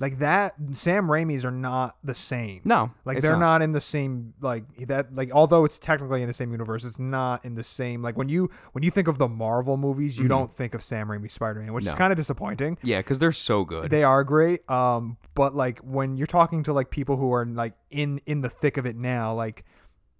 like 0.00 0.18
that. 0.18 0.54
Sam 0.72 1.06
Raimi's 1.06 1.44
are 1.44 1.50
not 1.52 1.96
the 2.02 2.14
same. 2.14 2.60
no, 2.64 2.90
Like 3.04 3.20
they're 3.20 3.36
not. 3.36 3.62
in 3.62 3.72
the 3.72 3.80
same 3.80 4.34
like 4.40 4.64
that. 4.88 5.14
Like 5.14 5.32
although 5.32 5.64
it's 5.64 5.78
technically 5.78 6.20
in 6.20 6.26
the 6.26 6.32
same 6.32 6.50
universe, 6.50 6.84
it's 6.84 6.98
not 6.98 7.44
in 7.44 7.54
the 7.54 7.62
same. 7.64 8.02
Like 8.02 8.16
when 8.18 8.28
you 8.28 8.50
when 8.72 8.82
you 8.82 8.90
think 8.90 9.06
of 9.08 9.18
the 9.18 9.28
Marvel 9.28 9.76
movies, 9.76 10.18
you 10.18 10.26
don't 10.28 10.52
think 10.52 10.74
of 10.74 10.82
Sam 10.82 11.08
Raimi 11.08 11.30
Spider 11.30 11.60
Man, 11.60 11.72
which 11.72 11.84
is 11.84 11.90
Mm-hmm. 11.90 11.98
Kind 11.98 12.12
of 12.12 12.16
disappointing. 12.16 12.78
Yeah, 12.82 12.98
because 12.98 13.18
they're 13.20 13.30
so 13.32 13.64
good. 13.64 13.90
They 13.90 14.02
are 14.04 14.24
great. 14.24 14.68
Um, 14.68 15.16
but 15.34 15.54
like 15.54 15.78
when 15.80 16.16
you're 16.16 16.26
talking 16.26 16.62
to 16.64 16.72
like 16.72 16.90
people 16.90 17.16
who 17.16 17.32
are 17.32 17.46
like 17.46 17.74
in 17.90 18.20
in 18.26 18.40
the 18.40 18.50
thick 18.50 18.76
of 18.76 18.86
it 18.86 18.96
now, 18.96 19.32
like 19.32 19.64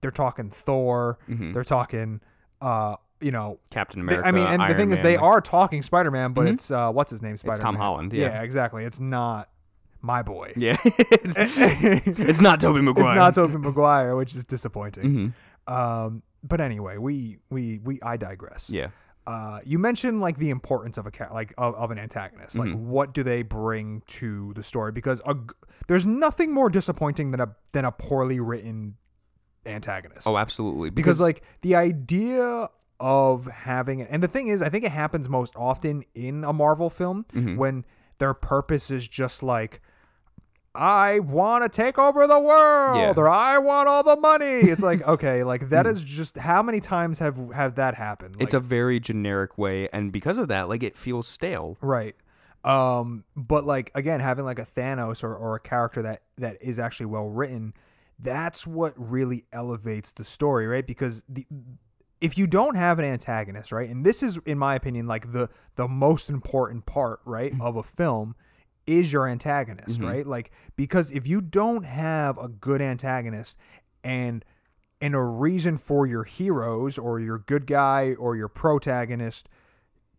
they're 0.00 0.10
talking 0.12 0.50
Thor, 0.50 1.18
Mm-hmm. 1.28 1.52
they're 1.52 1.64
talking, 1.64 2.20
uh, 2.60 2.94
you 3.20 3.30
know, 3.32 3.58
Captain 3.70 4.00
they- 4.06 4.12
America. 4.14 4.28
I 4.28 4.30
mean, 4.32 4.46
and 4.46 4.60
the 4.60 4.66
Iron 4.66 4.76
thing 4.76 4.90
is, 4.92 5.00
they 5.00 5.16
are 5.16 5.40
talking 5.40 5.82
Spider 5.82 6.10
Man, 6.12 6.32
but 6.32 6.46
it's 6.46 6.70
uh, 6.70 6.92
what's 6.92 7.10
his 7.10 7.22
name? 7.22 7.36
Spider 7.38 7.56
Man. 7.56 7.64
Tom 7.64 7.76
Holland, 7.76 8.12
yeah. 8.12 8.42
exactly. 8.42 8.84
It's 8.84 9.00
not 9.00 9.48
my 10.04 10.22
boy. 10.22 10.52
Yeah, 10.56 10.76
it's, 10.84 11.36
it's 12.28 12.40
not 12.40 12.60
Tobey 12.60 12.80
Maguire. 12.82 13.12
It's 13.12 13.16
not 13.16 13.34
Tobey 13.34 13.56
Maguire, 13.58 14.14
which 14.16 14.34
is 14.34 14.44
disappointing. 14.44 15.34
Mhm. 15.66 15.72
Um, 15.72 16.22
but 16.42 16.60
anyway, 16.60 16.98
we 16.98 17.38
we 17.50 17.80
we 17.82 17.98
I 18.02 18.16
digress. 18.18 18.68
Yeah. 18.70 18.88
Uh, 19.26 19.60
you 19.64 19.78
mentioned 19.78 20.20
like 20.20 20.36
the 20.36 20.50
importance 20.50 20.98
of 20.98 21.06
a 21.06 21.10
cat, 21.10 21.32
like 21.32 21.54
of, 21.56 21.74
of 21.76 21.90
an 21.90 21.98
antagonist. 21.98 22.58
Like, 22.58 22.68
Mm-hmm. 22.68 22.88
what 22.90 23.14
do 23.14 23.22
they 23.22 23.40
bring 23.40 24.02
to 24.18 24.52
the 24.54 24.62
story? 24.62 24.92
Because 24.92 25.22
a 25.24 25.34
there's 25.88 26.04
nothing 26.04 26.52
more 26.52 26.68
disappointing 26.68 27.30
than 27.30 27.40
a 27.40 27.56
than 27.72 27.86
a 27.86 27.92
poorly 27.92 28.38
written 28.40 28.96
antagonist. 29.66 30.26
Oh, 30.26 30.36
absolutely. 30.36 30.90
because 30.90 31.20
like 31.20 31.42
the 31.62 31.74
idea 31.74 32.68
of 33.00 33.46
having 33.46 34.00
it, 34.00 34.08
and 34.10 34.22
the 34.22 34.28
thing 34.28 34.48
is, 34.48 34.60
I 34.60 34.68
think 34.68 34.84
it 34.84 34.92
happens 34.92 35.28
most 35.30 35.54
often 35.56 36.04
in 36.14 36.44
a 36.44 36.52
Marvel 36.52 36.90
film 36.90 37.24
Mm-hmm. 37.32 37.56
when 37.56 37.84
their 38.18 38.34
purpose 38.34 38.90
is 38.90 39.08
just 39.08 39.42
like. 39.42 39.80
I 40.74 41.20
want 41.20 41.62
to 41.62 41.68
take 41.68 41.98
over 41.98 42.26
the 42.26 42.40
world, 42.40 42.96
Yeah. 42.98 43.12
or 43.16 43.28
I 43.28 43.58
want 43.58 43.88
all 43.88 44.02
the 44.02 44.16
money. 44.16 44.44
It's 44.70 44.82
like 44.82 45.02
okay, 45.08 45.44
like 45.44 45.68
that 45.68 45.86
is 45.86 46.02
just 46.02 46.36
how 46.38 46.62
many 46.62 46.80
times 46.80 47.18
have 47.20 47.52
have 47.52 47.76
that 47.76 47.94
happened? 47.94 48.36
it's 48.40 48.54
a 48.54 48.60
very 48.60 48.98
generic 49.00 49.56
way, 49.56 49.88
and 49.92 50.12
because 50.12 50.38
of 50.38 50.48
that, 50.48 50.68
like 50.68 50.82
it 50.82 50.96
feels 50.96 51.28
stale. 51.28 51.76
Right. 51.80 52.16
Um, 52.64 53.24
but 53.36 53.64
like 53.64 53.90
again, 53.94 54.20
having 54.20 54.44
like 54.44 54.58
a 54.58 54.64
Thanos 54.64 55.22
or, 55.22 55.34
or 55.34 55.54
a 55.56 55.60
character 55.60 56.02
that 56.02 56.22
that 56.38 56.56
is 56.60 56.78
actually 56.78 57.06
well 57.06 57.28
written, 57.28 57.74
that's 58.18 58.66
what 58.66 58.94
really 58.96 59.44
elevates 59.52 60.12
the 60.12 60.24
story, 60.24 60.66
right? 60.66 60.86
Because 60.86 61.22
the 61.28 61.46
if 62.20 62.38
you 62.38 62.46
don't 62.46 62.76
have 62.76 62.98
an 62.98 63.04
antagonist, 63.04 63.70
right, 63.70 63.88
and 63.90 64.04
this 64.04 64.22
is 64.22 64.38
in 64.46 64.56
my 64.58 64.74
opinion 64.74 65.06
like 65.06 65.32
the 65.32 65.50
the 65.76 65.86
most 65.86 66.30
important 66.30 66.86
part, 66.86 67.20
right, 67.26 67.52
of 67.60 67.76
a 67.76 67.82
film 67.82 68.34
is 68.86 69.12
your 69.12 69.26
antagonist, 69.26 70.00
mm-hmm. 70.00 70.10
right? 70.10 70.26
Like 70.26 70.50
because 70.76 71.10
if 71.12 71.26
you 71.26 71.40
don't 71.40 71.84
have 71.84 72.38
a 72.38 72.48
good 72.48 72.80
antagonist 72.80 73.58
and 74.02 74.44
and 75.00 75.14
a 75.14 75.22
reason 75.22 75.76
for 75.76 76.06
your 76.06 76.24
heroes 76.24 76.98
or 76.98 77.20
your 77.20 77.38
good 77.38 77.66
guy 77.66 78.14
or 78.18 78.36
your 78.36 78.48
protagonist 78.48 79.48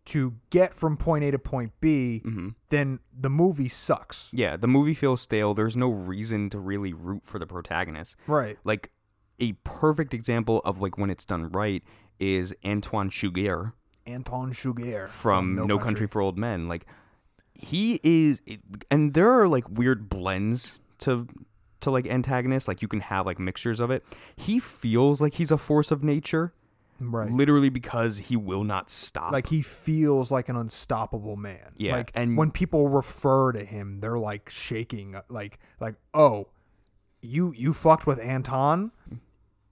to 0.06 0.34
get 0.50 0.72
from 0.72 0.96
point 0.96 1.24
A 1.24 1.32
to 1.32 1.38
point 1.38 1.72
B, 1.80 2.22
mm-hmm. 2.24 2.50
then 2.68 3.00
the 3.12 3.30
movie 3.30 3.68
sucks. 3.68 4.30
Yeah, 4.32 4.56
the 4.56 4.68
movie 4.68 4.94
feels 4.94 5.20
stale. 5.20 5.54
There's 5.54 5.76
no 5.76 5.88
reason 5.88 6.48
to 6.50 6.58
really 6.58 6.92
root 6.92 7.22
for 7.24 7.40
the 7.40 7.46
protagonist. 7.46 8.14
Right. 8.28 8.56
Like 8.62 8.92
a 9.40 9.52
perfect 9.64 10.14
example 10.14 10.60
of 10.64 10.80
like 10.80 10.96
when 10.96 11.10
it's 11.10 11.24
done 11.24 11.50
right 11.50 11.82
is 12.18 12.54
Antoine 12.64 13.10
Chigurh 13.10 13.72
Antoine 14.08 14.52
Chigurh 14.52 15.08
from 15.08 15.54
No, 15.66 15.78
Country. 15.78 16.06
for 16.06 16.22
Old 16.22 16.38
Men. 16.38 16.68
Like 16.68 16.86
he 17.58 18.00
is, 18.02 18.40
and 18.90 19.14
there 19.14 19.30
are 19.30 19.48
like 19.48 19.68
weird 19.68 20.08
blends 20.08 20.78
to 21.00 21.26
to 21.80 21.90
like 21.90 22.06
antagonists. 22.08 22.68
Like 22.68 22.82
you 22.82 22.88
can 22.88 23.00
have 23.00 23.26
like 23.26 23.38
mixtures 23.38 23.80
of 23.80 23.90
it. 23.90 24.04
He 24.36 24.58
feels 24.58 25.20
like 25.20 25.34
he's 25.34 25.50
a 25.50 25.58
force 25.58 25.90
of 25.90 26.02
nature, 26.02 26.52
Right. 26.98 27.30
literally 27.30 27.68
because 27.68 28.18
he 28.18 28.36
will 28.36 28.64
not 28.64 28.90
stop. 28.90 29.32
Like 29.32 29.48
he 29.48 29.62
feels 29.62 30.30
like 30.30 30.48
an 30.48 30.56
unstoppable 30.56 31.36
man. 31.36 31.72
Yeah, 31.76 31.96
Like 31.96 32.12
and- 32.14 32.36
when 32.36 32.50
people 32.50 32.88
refer 32.88 33.52
to 33.52 33.64
him, 33.64 34.00
they're 34.00 34.18
like 34.18 34.48
shaking, 34.50 35.14
uh, 35.14 35.22
like 35.28 35.58
like 35.80 35.96
oh, 36.14 36.48
you 37.22 37.52
you 37.56 37.72
fucked 37.72 38.06
with 38.06 38.18
Anton. 38.20 38.92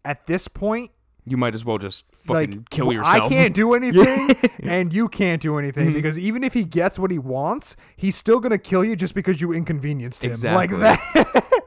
At 0.04 0.26
this 0.26 0.48
point, 0.48 0.90
you 1.26 1.36
might 1.36 1.54
as 1.54 1.64
well 1.64 1.78
just 1.78 2.04
fucking 2.12 2.50
like 2.50 2.70
kill 2.70 2.92
yourself. 2.92 3.24
I 3.24 3.28
can't 3.28 3.54
do 3.54 3.74
anything, 3.74 4.50
and 4.62 4.92
you 4.92 5.08
can't 5.08 5.40
do 5.40 5.58
anything 5.58 5.86
mm-hmm. 5.86 5.94
because 5.94 6.18
even 6.18 6.44
if 6.44 6.54
he 6.54 6.64
gets 6.64 6.98
what 6.98 7.10
he 7.10 7.18
wants, 7.18 7.76
he's 7.96 8.16
still 8.16 8.40
gonna 8.40 8.58
kill 8.58 8.84
you 8.84 8.96
just 8.96 9.14
because 9.14 9.40
you 9.40 9.52
inconvenienced 9.52 10.24
him. 10.24 10.34
Like 10.54 10.70
that. 10.70 10.98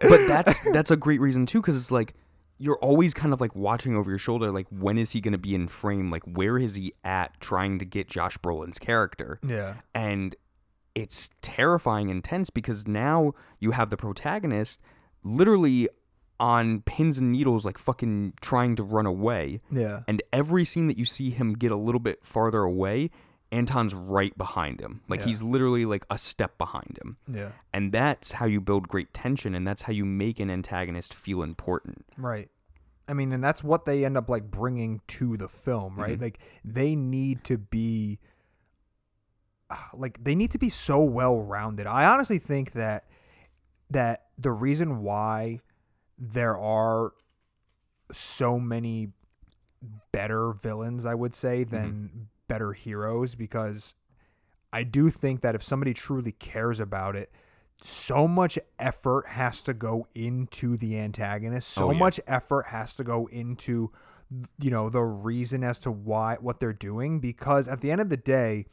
but 0.02 0.28
that's 0.28 0.60
that's 0.72 0.92
a 0.92 0.98
great 0.98 1.20
reason 1.22 1.46
too, 1.46 1.62
because 1.62 1.78
it's 1.78 1.92
like 1.92 2.14
you're 2.60 2.78
always 2.78 3.14
kind 3.14 3.34
of 3.34 3.42
like 3.42 3.56
watching 3.56 3.96
over 3.96 4.10
your 4.10 4.20
shoulder, 4.20 4.52
like 4.52 4.68
when 4.70 4.98
is 4.98 5.12
he 5.12 5.22
going 5.22 5.32
to 5.32 5.38
be 5.38 5.54
in 5.54 5.68
frame? 5.68 6.10
Like 6.10 6.24
where 6.24 6.58
is 6.58 6.76
he 6.76 6.94
at 7.04 7.40
trying 7.40 7.80
to 7.80 7.86
get 7.86 8.08
Josh 8.08 8.38
Brolin's 8.40 8.80
character? 8.80 9.40
yeah. 9.44 9.76
And 9.94 10.36
it's 10.96 11.30
terrifying 11.44 12.10
intense 12.10 12.50
because 12.50 12.88
now 12.88 13.34
you 13.60 13.70
have 13.70 13.92
the 13.92 13.98
protagonist 13.98 14.80
literally 15.24 15.88
on 16.40 16.82
pins 16.82 17.18
and 17.18 17.32
needles, 17.32 17.66
like 17.66 17.78
fucking 17.78 18.34
trying 18.42 18.76
to 18.76 18.84
run 18.84 19.06
away. 19.06 19.62
Yeah. 19.72 20.02
And 20.08 20.22
every 20.32 20.66
scene 20.66 20.88
that 20.88 20.98
you 20.98 21.06
see 21.06 21.30
him 21.32 21.54
get 21.54 21.72
a 21.72 21.76
little 21.76 22.00
bit 22.00 22.24
farther 22.24 22.62
away, 22.62 23.10
Anton's 23.52 23.96
right 23.96 24.38
behind 24.38 24.80
him. 24.80 25.02
Like 25.08 25.22
Yeah. 25.22 25.28
he's 25.28 25.42
literally 25.42 25.86
like 25.86 26.06
a 26.10 26.18
step 26.18 26.58
behind 26.58 27.00
him. 27.02 27.18
Yeah. 27.28 27.54
And 27.74 27.92
that's 27.92 28.34
how 28.34 28.46
you 28.46 28.62
build 28.62 28.88
great 28.88 29.14
tension 29.14 29.56
and 29.56 29.68
that's 29.68 29.84
how 29.84 29.94
you 29.94 30.06
make 30.06 30.40
an 30.40 30.50
antagonist 30.50 31.14
feel 31.14 31.42
important. 31.42 32.06
Right. 32.18 32.50
I 33.08 33.14
mean, 33.14 33.32
and 33.32 33.42
that's 33.44 33.64
what 33.64 33.86
they 33.86 34.04
end 34.04 34.18
up 34.18 34.30
like 34.30 34.52
bringing 34.52 35.02
to 35.08 35.38
the 35.38 35.48
film, 35.48 35.96
right? 35.96 36.20
Like 36.20 36.40
they 36.66 36.94
need 36.94 37.44
to 37.46 37.58
be 37.58 38.20
ah, 39.70 39.90
like 39.94 40.24
they 40.24 40.36
need 40.36 40.52
to 40.52 40.58
be 40.60 40.70
so 40.70 41.00
well 41.02 41.40
rounded. 41.40 41.88
I 41.88 42.06
honestly 42.06 42.38
think 42.38 42.74
that 42.74 43.06
that 43.90 44.26
the 44.38 44.52
reason 44.52 45.02
why 45.02 45.62
there 46.18 46.58
are 46.58 47.14
so 48.12 48.60
many 48.60 49.10
better 50.12 50.52
villains, 50.52 51.06
I 51.06 51.14
would 51.14 51.36
say, 51.36 51.64
mm-hmm. 51.64 51.76
than 51.76 52.28
better 52.48 52.74
heroes 52.74 53.36
because 53.36 53.94
I 54.72 54.84
do 54.84 55.10
think 55.10 55.42
that 55.42 55.56
if 55.56 55.64
somebody 55.64 55.94
truly 55.94 56.32
cares 56.32 56.80
about 56.80 57.16
it, 57.16 57.32
so 57.84 58.28
much 58.28 58.58
effort 58.80 59.28
has 59.28 59.62
to 59.64 59.74
go 59.74 60.08
into 60.14 60.78
the 60.78 60.98
antagonist. 61.00 61.70
So 61.70 61.88
Oh, 61.88 61.92
yeah. 61.92 62.00
much 62.00 62.20
effort 62.28 62.68
has 62.68 62.96
to 62.96 63.04
go 63.04 63.28
into 63.28 63.92
you 64.60 64.70
know 64.70 64.90
the 64.90 65.02
reason 65.04 65.64
as 65.64 65.80
to 65.80 65.90
why 65.90 66.36
what 66.42 66.60
they're 66.60 66.74
doing 66.74 67.22
because 67.22 67.68
at 67.70 67.80
the 67.80 67.92
end 67.92 68.02
of 68.02 68.10
the 68.10 68.18
day 68.18 68.66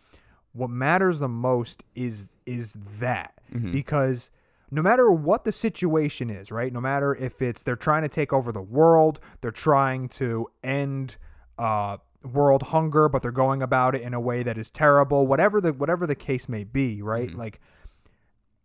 what 0.52 0.68
matters 0.68 1.20
the 1.20 1.28
most 1.28 1.84
is 1.94 2.32
is 2.44 2.72
that 2.72 3.34
mm-hmm. 3.52 3.70
because 3.70 4.32
no 4.74 4.82
matter 4.82 5.10
what 5.10 5.44
the 5.44 5.52
situation 5.52 6.28
is 6.30 6.50
right 6.50 6.72
no 6.72 6.80
matter 6.80 7.14
if 7.14 7.40
it's 7.40 7.62
they're 7.62 7.76
trying 7.76 8.02
to 8.02 8.08
take 8.08 8.32
over 8.32 8.50
the 8.50 8.62
world 8.62 9.20
they're 9.40 9.50
trying 9.50 10.08
to 10.08 10.46
end 10.62 11.16
uh 11.58 11.96
world 12.24 12.64
hunger 12.64 13.08
but 13.08 13.22
they're 13.22 13.30
going 13.30 13.62
about 13.62 13.94
it 13.94 14.00
in 14.02 14.12
a 14.14 14.20
way 14.20 14.42
that 14.42 14.58
is 14.58 14.70
terrible 14.70 15.26
whatever 15.26 15.60
the 15.60 15.72
whatever 15.72 16.06
the 16.06 16.14
case 16.14 16.48
may 16.48 16.64
be 16.64 17.00
right 17.02 17.34
like 17.34 17.60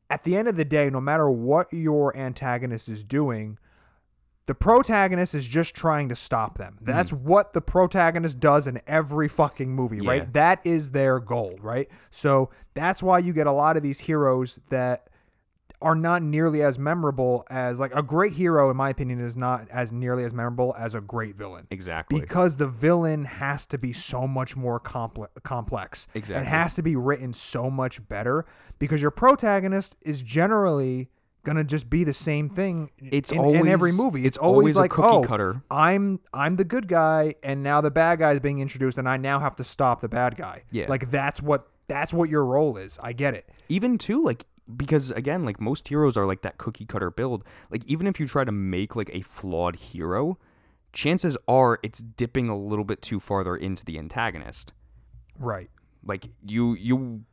at 0.09 0.23
the 0.23 0.35
end 0.35 0.47
of 0.47 0.55
the 0.55 0.65
day 0.65 0.89
no 0.89 1.01
matter 1.01 1.29
what 1.29 1.71
your 1.71 2.15
antagonist 2.17 2.89
is 2.89 3.03
doing 3.03 3.57
the 4.45 4.55
protagonist 4.55 5.35
is 5.35 5.47
just 5.47 5.75
trying 5.75 6.09
to 6.09 6.15
stop 6.15 6.57
them. 6.57 6.79
That's 6.81 7.13
what 7.13 7.53
the 7.53 7.61
protagonist 7.61 8.39
does 8.39 8.65
in 8.65 8.81
every 8.87 9.27
fucking 9.27 9.69
movie, 9.69 9.97
Yeah. 9.97 10.09
right? 10.09 10.33
That 10.33 10.65
is 10.65 10.89
their 10.89 11.19
goal, 11.19 11.59
right? 11.61 11.87
So 12.09 12.49
that's 12.73 13.03
why 13.03 13.19
you 13.19 13.31
get 13.31 13.45
a 13.45 13.51
lot 13.51 13.77
of 13.77 13.83
these 13.83 13.99
heroes 13.99 14.59
that 14.71 15.08
are 15.81 15.95
not 15.95 16.21
nearly 16.21 16.61
as 16.61 16.77
memorable 16.77 17.45
as 17.49 17.79
like 17.79 17.95
a 17.95 18.03
great 18.03 18.33
hero 18.33 18.69
in 18.69 18.75
my 18.75 18.89
opinion 18.89 19.19
is 19.19 19.37
not 19.37 19.65
as 19.69 19.91
nearly 19.93 20.23
as 20.25 20.33
memorable 20.33 20.75
as 20.77 20.93
a 20.93 20.99
great 21.01 21.35
villain 21.35 21.65
Exactly. 21.71 22.19
because 22.19 22.57
the 22.57 22.67
villain 22.67 23.23
has 23.25 23.65
to 23.67 23.77
be 23.77 23.93
so 23.93 24.27
much 24.27 24.57
more 24.57 24.79
comple- 24.79 25.27
complex 25.43 26.07
Exactly. 26.13 26.45
it 26.45 26.49
has 26.49 26.75
to 26.75 26.81
be 26.83 26.95
written 26.97 27.31
so 27.31 27.69
much 27.69 28.05
better 28.09 28.45
because 28.77 29.01
your 29.01 29.11
protagonist 29.11 29.95
is 30.01 30.21
generally 30.21 31.09
gonna 31.45 31.63
just 31.63 31.89
be 31.89 32.03
the 32.03 32.13
same 32.13 32.49
thing 32.49 32.89
It's 32.97 33.31
in, 33.31 33.39
in 33.45 33.67
every 33.69 33.91
always- 33.91 33.97
movie 33.97 34.19
it's, 34.25 34.35
it's 34.35 34.37
always, 34.37 34.75
always 34.75 34.75
a 34.75 34.79
like 34.81 34.91
cookie 34.91 35.07
oh 35.07 35.23
cutter. 35.23 35.61
i'm 35.71 36.19
i'm 36.33 36.57
the 36.57 36.65
good 36.65 36.89
guy 36.89 37.35
and 37.41 37.63
now 37.63 37.79
the 37.79 37.89
bad 37.91 38.19
guy 38.19 38.33
is 38.33 38.41
being 38.41 38.59
introduced 38.59 38.97
and 38.97 39.07
i 39.07 39.15
now 39.15 39.39
have 39.39 39.55
to 39.55 39.63
stop 39.63 40.01
the 40.01 40.09
bad 40.09 40.35
guy 40.35 40.63
Yeah. 40.71 40.87
like 40.89 41.09
that's 41.09 41.41
what 41.41 41.67
that's 41.87 42.13
what 42.13 42.29
your 42.29 42.45
role 42.45 42.75
is 42.77 42.99
i 43.01 43.13
get 43.13 43.33
it 43.33 43.49
even 43.69 43.97
too 43.97 44.21
like 44.23 44.45
because 44.75 45.11
again 45.11 45.45
like 45.45 45.59
most 45.59 45.87
heroes 45.87 46.15
are 46.17 46.25
like 46.25 46.41
that 46.41 46.57
cookie 46.57 46.85
cutter 46.85 47.11
build. 47.11 47.43
Like 47.69 47.85
even 47.85 48.07
if 48.07 48.19
you 48.19 48.27
try 48.27 48.43
to 48.43 48.51
make 48.51 48.95
like 48.95 49.09
a 49.13 49.21
flawed 49.21 49.75
hero 49.77 50.37
chances 50.91 51.37
are 51.47 51.79
it's 51.83 51.99
dipping 51.99 52.49
a 52.49 52.57
little 52.57 52.85
bit 52.85 53.01
too 53.01 53.19
farther 53.19 53.55
into 53.55 53.85
the 53.85 53.97
antagonist. 53.97 54.73
Right. 55.37 55.69
Like 56.03 56.29
you 56.45 56.73
you 56.73 57.25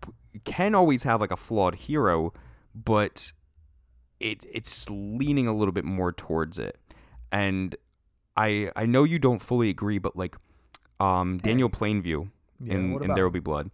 can 0.45 0.75
always 0.75 1.03
have 1.05 1.21
like 1.21 1.31
a 1.31 1.37
flawed 1.37 1.75
hero 1.75 2.33
but 2.75 3.33
it 4.21 4.45
it's 4.53 4.89
leaning 4.91 5.47
a 5.47 5.55
little 5.55 5.73
bit 5.73 5.85
more 5.85 6.13
towards 6.13 6.59
it. 6.59 6.79
And 7.33 7.77
i 8.37 8.71
i 8.77 8.87
know 8.87 9.03
you 9.03 9.19
don't 9.19 9.41
fully 9.41 9.71
agree 9.71 9.99
but 9.99 10.17
like 10.17 10.37
um 11.01 11.39
daniel 11.39 11.69
plainview 11.71 12.29
Yeah, 12.61 12.75
in 12.75 13.03
in 13.03 13.15
there 13.15 13.25
will 13.25 13.31
be 13.31 13.41
blood 13.41 13.71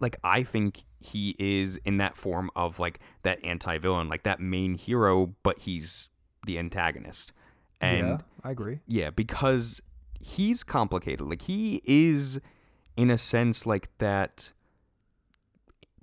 like 0.00 0.16
i 0.22 0.42
think 0.42 0.84
he 1.04 1.34
is 1.38 1.76
in 1.84 1.98
that 1.98 2.16
form 2.16 2.50
of 2.56 2.78
like 2.78 2.98
that 3.22 3.44
anti-villain 3.44 4.08
like 4.08 4.22
that 4.22 4.40
main 4.40 4.74
hero 4.74 5.34
but 5.42 5.60
he's 5.60 6.08
the 6.46 6.58
antagonist. 6.58 7.32
And 7.80 8.06
yeah 8.06 8.18
i 8.44 8.50
agree. 8.50 8.80
Yeah, 8.86 9.10
because 9.10 9.80
he's 10.20 10.62
complicated. 10.62 11.26
Like 11.26 11.42
he 11.42 11.80
is 11.84 12.40
in 12.96 13.10
a 13.10 13.18
sense 13.18 13.66
like 13.66 13.88
that 13.98 14.52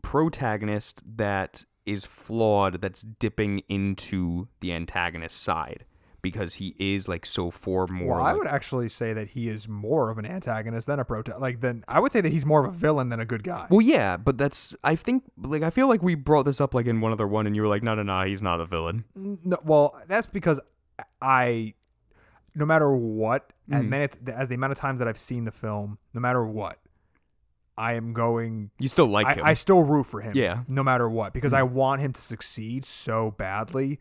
protagonist 0.02 1.02
that 1.06 1.64
is 1.86 2.06
flawed 2.06 2.82
that's 2.82 3.04
dipping 3.04 3.60
into 3.70 4.48
the 4.60 4.74
antagonist 4.74 5.42
side 5.42 5.86
because 6.22 6.56
he 6.56 6.76
is 6.78 7.08
like 7.08 7.26
so 7.26 7.50
far 7.52 7.88
more 7.88 8.16
well, 8.16 8.20
I 8.20 8.32
like- 8.32 8.38
would 8.38 8.48
actually 8.48 8.90
say 8.90 9.14
that 9.14 9.30
he 9.30 9.48
is 9.50 9.68
more 9.68 10.10
of 10.10 10.18
an 10.18 10.26
antagonist 10.26 10.88
than 10.88 11.00
a 11.00 11.06
protagonist. 11.06 11.42
Like, 11.42 11.62
then 11.62 11.84
I 11.88 12.00
would 12.00 12.12
say 12.12 12.22
that 12.22 12.32
he's 12.32 12.46
more 12.46 12.66
of 12.66 12.72
a 12.74 12.76
villain 12.76 13.10
than 13.10 13.20
a 13.20 13.26
good 13.26 13.44
guy. 13.44 13.68
Well, 13.70 13.82
yeah, 13.82 14.18
but 14.18 14.38
that's 14.38 14.76
I 14.84 14.96
think 14.96 15.24
like 15.38 15.64
I 15.64 15.70
feel 15.70 15.88
like 15.88 16.02
we 16.04 16.16
brought 16.16 16.44
this 16.44 16.62
up 16.62 16.74
like 16.74 16.86
in 16.86 17.02
one 17.02 17.12
other 17.12 17.28
one 17.28 17.48
and 17.48 17.56
you 17.56 17.62
were 17.62 17.68
like 17.68 17.84
no 17.84 17.96
no 17.96 18.04
no, 18.04 18.24
he's 18.24 18.42
not 18.42 18.60
a 18.60 18.66
villain. 18.66 19.06
No, 19.16 19.58
well, 19.64 20.00
that's 20.08 20.28
because 20.28 20.60
I, 21.22 21.74
no 22.56 22.66
matter 22.66 22.92
what, 22.96 23.52
Mm. 23.70 23.80
and 23.80 23.90
minutes 23.90 24.18
as 24.28 24.50
the 24.50 24.56
amount 24.56 24.72
of 24.72 24.78
times 24.78 25.00
that 25.00 25.08
I've 25.08 25.18
seen 25.18 25.46
the 25.46 25.52
film, 25.52 25.98
no 26.14 26.20
matter 26.20 26.44
what, 26.46 26.78
I 27.78 27.94
am 27.94 28.12
going. 28.12 28.70
You 28.80 28.90
still 28.90 29.08
like 29.08 29.26
I, 29.28 29.34
him. 29.36 29.46
I 29.46 29.54
still 29.54 29.84
root 29.84 30.04
for 30.08 30.20
him. 30.20 30.34
Yeah. 30.36 30.64
No 30.68 30.84
matter 30.84 31.08
what, 31.10 31.34
because 31.34 31.54
I 31.54 31.64
want 31.64 32.02
him 32.02 32.12
to 32.12 32.22
succeed 32.22 32.84
so 32.84 33.32
badly, 33.32 34.00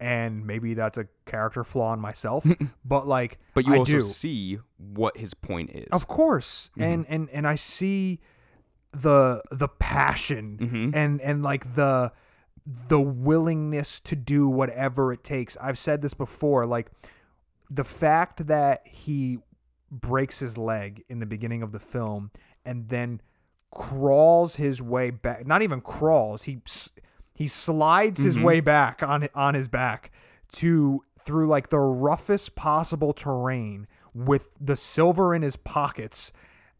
and 0.00 0.46
maybe 0.46 0.74
that's 0.74 0.98
a 0.98 1.06
character 1.24 1.64
flaw 1.64 1.92
in 1.94 2.00
myself, 2.00 2.46
but 2.84 3.06
like, 3.06 3.38
but 3.54 3.66
you 3.66 3.74
I 3.74 3.78
also 3.78 3.92
do. 3.92 4.02
see 4.02 4.58
what 4.76 5.16
his 5.16 5.34
point 5.34 5.70
is. 5.70 5.86
Of 5.92 6.06
course. 6.06 6.70
Mm-hmm. 6.78 6.82
And 6.82 7.06
and 7.08 7.30
and 7.30 7.46
I 7.46 7.54
see 7.54 8.20
the 8.92 9.42
the 9.50 9.68
passion 9.68 10.58
Mhm. 10.60 10.96
and 10.96 11.20
and 11.20 11.42
like 11.42 11.74
the 11.74 12.12
the 12.88 13.00
willingness 13.00 14.00
to 14.00 14.16
do 14.16 14.48
whatever 14.48 15.12
it 15.12 15.22
takes. 15.22 15.56
I've 15.60 15.78
said 15.78 16.02
this 16.02 16.14
before 16.14 16.66
like 16.66 16.90
the 17.70 17.84
fact 17.84 18.46
that 18.48 18.86
he 18.86 19.38
breaks 19.90 20.40
his 20.40 20.58
leg 20.58 21.04
in 21.08 21.20
the 21.20 21.26
beginning 21.26 21.62
of 21.62 21.72
the 21.72 21.78
film 21.78 22.30
and 22.64 22.88
then 22.88 23.20
crawls 23.70 24.56
his 24.56 24.80
way 24.80 25.10
back 25.10 25.46
not 25.46 25.62
even 25.62 25.80
crawls 25.80 26.44
he 26.44 26.58
he 27.36 27.46
slides 27.46 28.22
his 28.22 28.40
way 28.40 28.60
back 28.60 29.02
on 29.02 29.28
on 29.34 29.54
his 29.54 29.68
back 29.68 30.10
to 30.52 31.04
through 31.18 31.46
like 31.46 31.68
the 31.68 31.78
roughest 31.78 32.54
possible 32.54 33.12
terrain 33.12 33.86
with 34.14 34.56
the 34.58 34.74
silver 34.74 35.34
in 35.34 35.42
his 35.42 35.54
pockets 35.56 36.32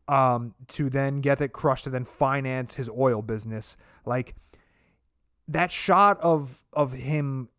um 0.08 0.54
to 0.68 0.88
then 0.88 1.20
get 1.20 1.40
it 1.42 1.52
crushed 1.52 1.84
to 1.84 1.90
then 1.90 2.06
finance 2.06 2.74
his 2.76 2.88
oil 2.88 3.20
business. 3.20 3.76
Like 4.06 4.34
that 5.46 5.70
shot 5.70 6.18
of 6.20 6.62
of 6.72 6.92
him 6.92 7.50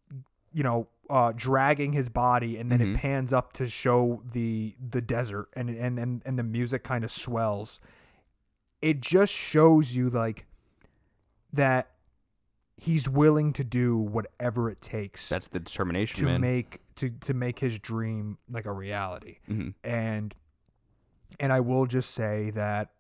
you 0.52 0.64
know 0.64 0.88
uh 1.08 1.34
dragging 1.36 1.94
his 1.94 2.10
body 2.10 2.58
and 2.58 2.72
then 2.72 2.82
it 2.82 2.98
pans 2.98 3.32
up 3.32 3.54
to 3.54 3.68
show 3.68 4.24
the 4.26 4.74
the 4.80 5.02
desert 5.02 5.50
and 5.56 5.70
and 5.70 6.00
and, 6.00 6.24
and 6.26 6.40
the 6.40 6.44
music 6.44 6.84
kind 6.84 7.04
of 7.04 7.12
swells. 7.12 7.80
It 8.82 9.02
just 9.02 9.34
shows 9.34 9.96
you 9.96 10.10
like 10.10 10.48
that 11.54 11.92
he's 12.78 13.10
willing 13.10 13.54
to 13.54 13.64
do 13.64 13.98
whatever 13.98 14.70
it 14.70 14.82
takes 14.82 15.28
That's 15.30 15.48
the 15.48 15.60
determination, 15.60 16.20
to 16.20 16.26
man. 16.26 16.42
make 16.42 16.80
to 16.96 17.10
to 17.10 17.34
make 17.34 17.60
his 17.60 17.80
dream 17.80 18.38
like 18.50 18.66
a 18.66 18.72
reality 18.72 19.38
Mhm. 19.50 19.74
and 19.84 20.36
and 21.40 21.52
I 21.52 21.60
will 21.60 21.86
just 21.88 22.12
say 22.12 22.52
that 22.52 22.92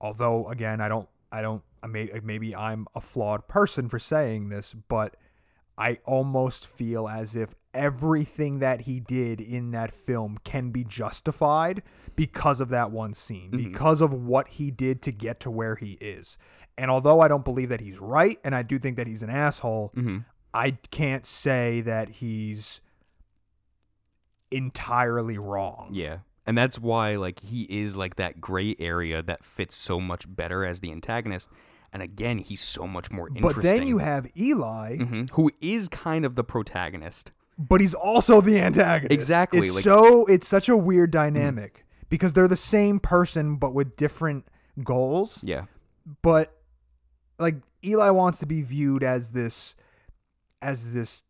although 0.00 0.48
again 0.48 0.80
I 0.80 0.88
don't 0.88 1.08
I 1.32 1.42
don't 1.42 1.62
I 1.82 1.86
may 1.86 2.10
maybe 2.22 2.54
I'm 2.54 2.86
a 2.94 3.00
flawed 3.00 3.48
person 3.48 3.88
for 3.88 3.98
saying 3.98 4.48
this 4.48 4.74
but 4.74 5.16
I 5.78 5.98
almost 6.04 6.66
feel 6.66 7.08
as 7.08 7.34
if 7.34 7.54
everything 7.72 8.58
that 8.58 8.82
he 8.82 9.00
did 9.00 9.40
in 9.40 9.70
that 9.70 9.94
film 9.94 10.36
can 10.44 10.70
be 10.72 10.84
justified 10.84 11.82
because 12.16 12.60
of 12.60 12.68
that 12.68 12.90
one 12.90 13.14
scene 13.14 13.50
because 13.50 14.00
of 14.02 14.12
what 14.12 14.48
he 14.48 14.70
did 14.70 15.00
to 15.02 15.12
get 15.12 15.40
to 15.40 15.50
where 15.50 15.76
he 15.76 15.92
is 16.00 16.36
and 16.80 16.90
although 16.90 17.20
I 17.20 17.28
don't 17.28 17.44
believe 17.44 17.68
that 17.68 17.80
he's 17.80 17.98
right 17.98 18.38
and 18.42 18.54
I 18.54 18.62
do 18.62 18.78
think 18.78 18.96
that 18.96 19.06
he's 19.06 19.22
an 19.22 19.30
asshole 19.30 19.92
Mhm. 19.96 20.24
I 20.52 20.72
can't 20.90 21.24
say 21.26 21.80
that 21.82 22.08
he's 22.08 22.80
entirely 24.50 25.38
wrong. 25.38 25.90
Yeah. 25.92 26.18
And 26.46 26.56
that's 26.58 26.78
why 26.78 27.16
like 27.16 27.40
he 27.40 27.62
is 27.64 27.96
like 27.96 28.16
that 28.16 28.40
gray 28.40 28.74
area 28.78 29.22
that 29.22 29.44
fits 29.44 29.76
so 29.76 30.00
much 30.00 30.24
better 30.34 30.64
as 30.64 30.80
the 30.80 30.90
antagonist. 30.90 31.48
And 31.92 32.02
again, 32.02 32.38
he's 32.38 32.60
so 32.60 32.86
much 32.86 33.10
more 33.10 33.28
interesting. 33.28 33.62
But 33.62 33.62
then 33.62 33.86
you 33.86 33.98
have 33.98 34.26
Eli, 34.36 34.96
Mhm. 34.98 35.30
who 35.32 35.50
is 35.60 35.88
kind 35.88 36.24
of 36.24 36.34
the 36.34 36.44
protagonist. 36.44 37.32
but 37.62 37.78
he's 37.82 37.92
also 37.92 38.40
the 38.40 38.58
antagonist. 38.58 39.12
Exactly, 39.12 39.58
It's 39.60 39.74
like- 39.74 39.84
so 39.84 40.24
it's 40.26 40.48
such 40.48 40.66
a 40.70 40.74
weird 40.78 41.10
dynamic 41.10 41.84
because 42.08 42.32
they're 42.32 42.48
the 42.48 42.56
same 42.56 42.98
person 42.98 43.56
but 43.56 43.74
with 43.74 43.96
different 43.96 44.46
goals. 44.82 45.44
Yeah. 45.44 45.66
But 46.22 46.58
like 47.40 47.56
Eli 47.84 48.10
wants 48.10 48.38
to 48.40 48.46
be 48.46 48.62
viewed 48.62 49.02
as 49.02 49.32
this 49.32 49.74
as 50.62 50.92
this 50.92 51.24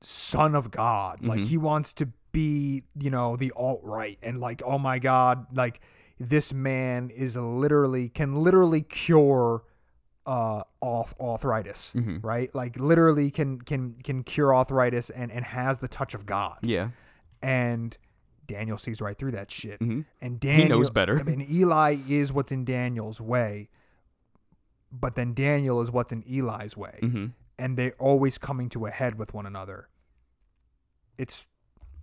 son 0.00 0.54
of 0.54 0.70
God. 0.70 1.24
Like 1.26 1.40
Mhm. 1.40 1.46
he 1.46 1.56
wants 1.58 1.94
to 1.94 2.08
be, 2.32 2.82
you 2.98 3.10
know, 3.10 3.36
the 3.36 3.52
alt 3.56 3.80
right 3.84 4.18
and 4.22 4.40
like, 4.40 4.62
oh 4.64 4.78
my 4.78 4.98
God, 4.98 5.46
like 5.56 5.80
this 6.18 6.52
man 6.52 7.10
is 7.10 7.36
literally 7.36 8.08
can 8.08 8.34
literally 8.42 8.82
cure 8.82 9.62
uh 10.26 10.62
off 10.80 11.14
arthritis, 11.20 11.92
Mhm. 11.94 12.24
right? 12.24 12.54
Like 12.54 12.78
literally 12.78 13.30
can 13.30 13.60
can 13.60 13.92
can 14.02 14.22
cure 14.24 14.54
arthritis 14.54 15.10
and 15.10 15.30
and 15.30 15.44
has 15.44 15.80
the 15.80 15.88
touch 15.88 16.14
of 16.14 16.24
God. 16.26 16.58
Yeah. 16.62 16.90
And 17.42 17.96
Daniel 18.46 18.78
sees 18.78 19.00
right 19.00 19.16
through 19.18 19.32
that 19.32 19.50
shit. 19.50 19.80
Mhm. 19.80 20.04
And 20.20 20.40
Daniel 20.40 20.78
knows 20.78 20.90
better. 20.90 21.18
I 21.20 21.22
mean, 21.22 21.46
Eli 21.50 21.96
is 22.08 22.32
what's 22.32 22.52
in 22.52 22.64
Daniel's 22.64 23.20
way, 23.20 23.68
but 24.98 25.14
then 25.16 25.34
Daniel 25.34 25.80
is 25.80 25.90
what's 25.90 26.12
in 26.12 26.22
Eli's 26.26 26.76
way, 26.76 26.98
Mhm. 27.02 27.32
and 27.58 27.76
they're 27.76 27.94
always 27.98 28.38
coming 28.38 28.68
to 28.70 28.86
a 28.86 28.90
head 28.90 29.18
with 29.18 29.34
one 29.34 29.46
another. 29.46 29.88
It's 31.18 31.48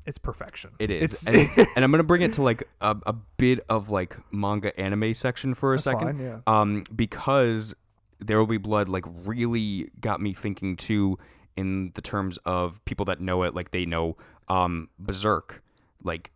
it's 0.03 0.17
perfection. 0.17 0.71
It 0.79 0.89
is. 0.89 1.27
And, 1.27 1.37
and 1.75 1.85
I'm 1.85 1.91
going 1.91 1.99
to 1.99 2.03
bring 2.03 2.23
it 2.23 2.33
to 2.33 2.41
like 2.41 2.67
a, 2.81 2.97
a 3.05 3.13
bit 3.13 3.59
of 3.69 3.89
like 3.91 4.17
manga 4.33 4.77
anime 4.79 5.13
section 5.13 5.53
for 5.53 5.73
a 5.73 5.75
That's 5.77 5.83
second. 5.83 6.17
fine, 6.17 6.19
yeah. 6.19 6.39
Um 6.47 6.83
because 6.95 7.75
There 8.19 8.39
Will 8.39 8.47
Be 8.47 8.57
Blood 8.57 8.89
like 8.89 9.05
really 9.07 9.91
got 9.99 10.19
me 10.19 10.33
thinking 10.33 10.75
too 10.75 11.19
in 11.55 11.91
the 11.93 12.01
terms 12.01 12.39
of 12.45 12.83
people 12.85 13.05
that 13.05 13.19
know 13.21 13.43
it 13.43 13.53
like 13.53 13.69
they 13.71 13.85
know 13.85 14.17
um 14.47 14.89
Berserk. 14.97 15.61
Like 16.03 16.31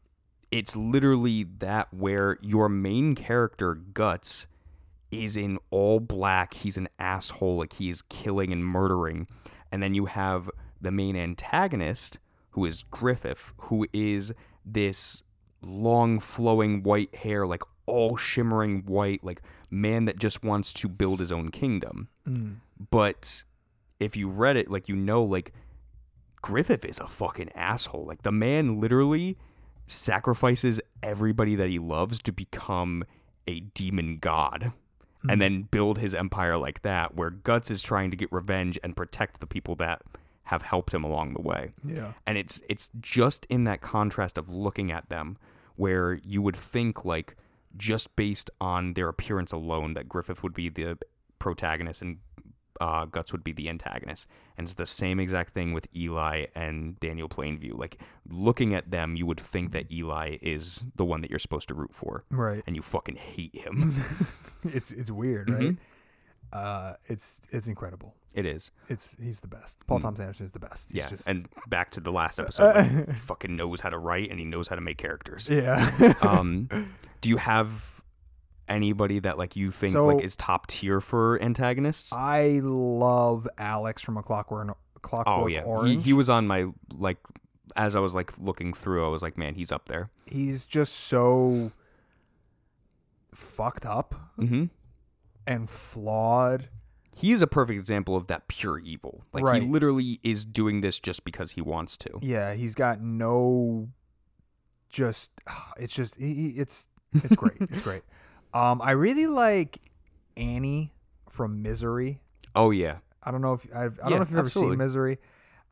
it's 0.51 0.75
literally 0.75 1.43
that 1.57 1.91
where 1.91 2.37
your 2.41 2.69
main 2.69 3.15
character 3.15 3.73
Guts 3.73 4.45
is 5.23 5.37
in 5.37 5.59
all 5.69 5.99
black. 5.99 6.55
He's 6.55 6.77
an 6.77 6.89
asshole. 6.99 7.57
Like 7.57 7.73
he 7.73 7.89
is 7.89 8.01
killing 8.01 8.51
and 8.51 8.65
murdering. 8.65 9.27
And 9.71 9.81
then 9.81 9.93
you 9.93 10.05
have 10.05 10.49
the 10.81 10.91
main 10.91 11.15
antagonist, 11.15 12.19
who 12.51 12.65
is 12.65 12.83
Griffith, 12.83 13.53
who 13.57 13.87
is 13.93 14.33
this 14.65 15.21
long 15.61 16.19
flowing 16.19 16.83
white 16.83 17.13
hair, 17.15 17.45
like 17.45 17.63
all 17.85 18.17
shimmering 18.17 18.83
white, 18.85 19.23
like 19.23 19.41
man 19.69 20.05
that 20.05 20.17
just 20.17 20.43
wants 20.43 20.73
to 20.73 20.87
build 20.87 21.19
his 21.19 21.31
own 21.31 21.51
kingdom. 21.51 22.09
Hmm. 22.25 22.53
But 22.91 23.43
if 23.99 24.15
you 24.15 24.29
read 24.29 24.57
it, 24.57 24.69
like 24.69 24.89
you 24.89 24.95
know, 24.95 25.23
like 25.23 25.53
Griffith 26.41 26.85
is 26.85 26.99
a 26.99 27.07
fucking 27.07 27.51
asshole. 27.53 28.05
Like 28.05 28.23
the 28.23 28.31
man 28.31 28.79
literally 28.79 29.37
sacrifices 29.87 30.79
everybody 31.03 31.55
that 31.55 31.69
he 31.69 31.79
loves 31.79 32.19
to 32.23 32.31
become 32.31 33.03
a 33.47 33.59
demon 33.59 34.17
god. 34.17 34.73
Hmm. 35.25 35.31
And 35.31 35.41
then 35.41 35.61
build 35.63 35.99
his 35.99 36.13
empire 36.13 36.57
like 36.57 36.81
that, 36.83 37.15
where 37.15 37.29
Guts 37.29 37.71
is 37.71 37.83
trying 37.83 38.11
to 38.11 38.17
get 38.17 38.31
revenge 38.31 38.79
and 38.83 38.95
protect 38.95 39.39
the 39.39 39.47
people 39.47 39.75
that 39.75 40.01
have 40.45 40.61
helped 40.61 40.93
him 40.93 41.03
along 41.03 41.33
the 41.33 41.41
way. 41.41 41.71
Yeah. 41.83 42.13
And 42.25 42.37
it's 42.37 42.61
it's 42.69 42.89
just 43.01 43.45
in 43.49 43.63
that 43.65 43.81
contrast 43.81 44.37
of 44.37 44.53
looking 44.53 44.91
at 44.91 45.09
them 45.09 45.37
where 45.75 46.13
you 46.23 46.41
would 46.41 46.55
think 46.55 47.03
like 47.03 47.35
just 47.75 48.15
based 48.15 48.49
on 48.61 48.93
their 48.93 49.09
appearance 49.09 49.51
alone 49.51 49.95
that 49.95 50.07
Griffith 50.07 50.43
would 50.43 50.53
be 50.53 50.69
the 50.69 50.97
protagonist 51.39 52.01
and 52.01 52.19
uh, 52.81 53.05
Guts 53.05 53.31
would 53.31 53.43
be 53.43 53.51
the 53.51 53.69
antagonist. 53.69 54.27
And 54.57 54.65
it's 54.65 54.73
the 54.75 54.85
same 54.85 55.19
exact 55.19 55.53
thing 55.53 55.73
with 55.73 55.87
Eli 55.95 56.45
and 56.55 56.99
Daniel 56.99 57.27
Plainview. 57.29 57.77
Like 57.77 57.99
looking 58.29 58.73
at 58.73 58.91
them, 58.91 59.15
you 59.15 59.25
would 59.25 59.39
think 59.39 59.71
that 59.73 59.91
Eli 59.91 60.37
is 60.41 60.83
the 60.95 61.05
one 61.05 61.21
that 61.21 61.29
you're 61.29 61.39
supposed 61.39 61.67
to 61.69 61.73
root 61.73 61.93
for, 61.93 62.23
Right. 62.29 62.63
and 62.65 62.75
you 62.75 62.81
fucking 62.81 63.15
hate 63.17 63.55
him. 63.55 63.95
It's 64.63 64.91
it's 64.91 65.11
weird, 65.11 65.49
right? 65.49 65.75
Uh, 66.53 66.93
it's 67.07 67.41
it's 67.49 67.67
incredible. 67.67 68.15
it 68.33 68.45
is, 68.45 68.71
It's 68.87 69.15
he's 69.21 69.41
the 69.41 69.47
best. 69.47 69.85
Paul 69.87 69.99
Thomas 69.99 70.19
Anderson 70.19 70.45
is 70.45 70.51
the 70.53 70.59
best. 70.59 70.89
He's 70.89 70.97
yeah. 70.97 71.07
just 71.09 71.27
and 71.27 71.47
back 71.67 71.91
to 71.91 71.99
the 71.99 72.11
last 72.11 72.39
episode, 72.43 72.75
like, 72.75 73.07
he 73.09 73.13
fucking 73.19 73.55
knows 73.55 73.81
how 73.81 73.89
to 73.89 73.97
write 73.97 74.29
and 74.31 74.39
he 74.39 74.45
knows 74.45 74.67
how 74.69 74.75
to 74.75 74.81
make 74.81 74.97
characters. 74.97 75.49
yeah. 75.49 76.13
um, 76.21 76.69
do 77.21 77.29
you 77.29 77.37
have 77.37 77.94
anybody 78.67 79.19
that 79.19 79.37
like 79.37 79.55
you 79.55 79.71
think 79.71 79.93
So- 79.93 80.05
like 80.07 80.23
is 80.23 80.35
top 80.35 80.67
tier 80.67 80.99
for 81.01 81.41
antagonists? 81.41 82.11
I 82.13 82.59
love 82.63 83.47
Alex 83.57 84.01
from 84.01 84.17
A 84.17 84.23
Clockwork 84.23 84.77
Clockwork 85.01 85.27
oh 85.43 85.47
yeah, 85.47 85.59
he, 85.61 85.65
Orange. 85.65 86.05
he 86.05 86.13
was 86.13 86.29
on 86.29 86.47
my 86.47 86.67
like 86.93 87.17
as 87.75 87.95
I 87.95 87.99
was 87.99 88.13
like 88.13 88.31
looking 88.39 88.73
through. 88.73 89.05
I 89.05 89.09
was 89.09 89.21
like, 89.21 89.37
man, 89.37 89.55
he's 89.55 89.71
up 89.71 89.87
there. 89.87 90.09
he's 90.25 90.65
just 90.65 90.93
so 90.93 91.71
fucked 93.33 93.85
up 93.85 94.15
Mm-hmm. 94.39 94.65
and 95.47 95.69
flawed. 95.69 96.69
He 97.13 97.31
is 97.31 97.41
a 97.41 97.47
perfect 97.47 97.77
example 97.79 98.15
of 98.17 98.27
that 98.27 98.47
pure 98.47 98.77
evil. 98.79 99.23
Like 99.31 99.43
Right. 99.43 99.61
he 99.63 99.69
literally 99.69 100.19
is 100.23 100.43
doing 100.45 100.81
this 100.81 100.99
just 100.99 101.23
because 101.23 101.51
he 101.51 101.61
wants 101.61 101.95
to. 101.97 102.09
Yeah, 102.21 102.53
he's 102.53 102.75
got 102.75 102.99
no 103.01 103.89
just 104.89 105.31
it's 105.77 105.93
just 105.95 106.15
he, 106.17 106.33
he- 106.33 106.49
it's 106.59 106.87
it's 107.13 107.35
great. 107.35 107.57
it's 107.59 107.81
great. 107.83 108.01
Um 108.55 108.81
I 108.81 108.91
really 108.91 109.27
like 109.27 109.81
Annie 110.37 110.93
from 111.29 111.61
Misery. 111.61 112.21
Oh 112.55 112.71
yeah, 112.71 112.97
I 113.21 113.31
don't 113.31 113.41
know 113.41 113.53
if 113.53 113.67
I've, 113.75 113.99
I 114.03 114.09
don't 114.09 114.19
know 114.19 114.23
if 114.23 114.29
you've 114.29 114.39
ever 114.39 114.49
seen 114.49 114.77
Misery. 114.77 115.19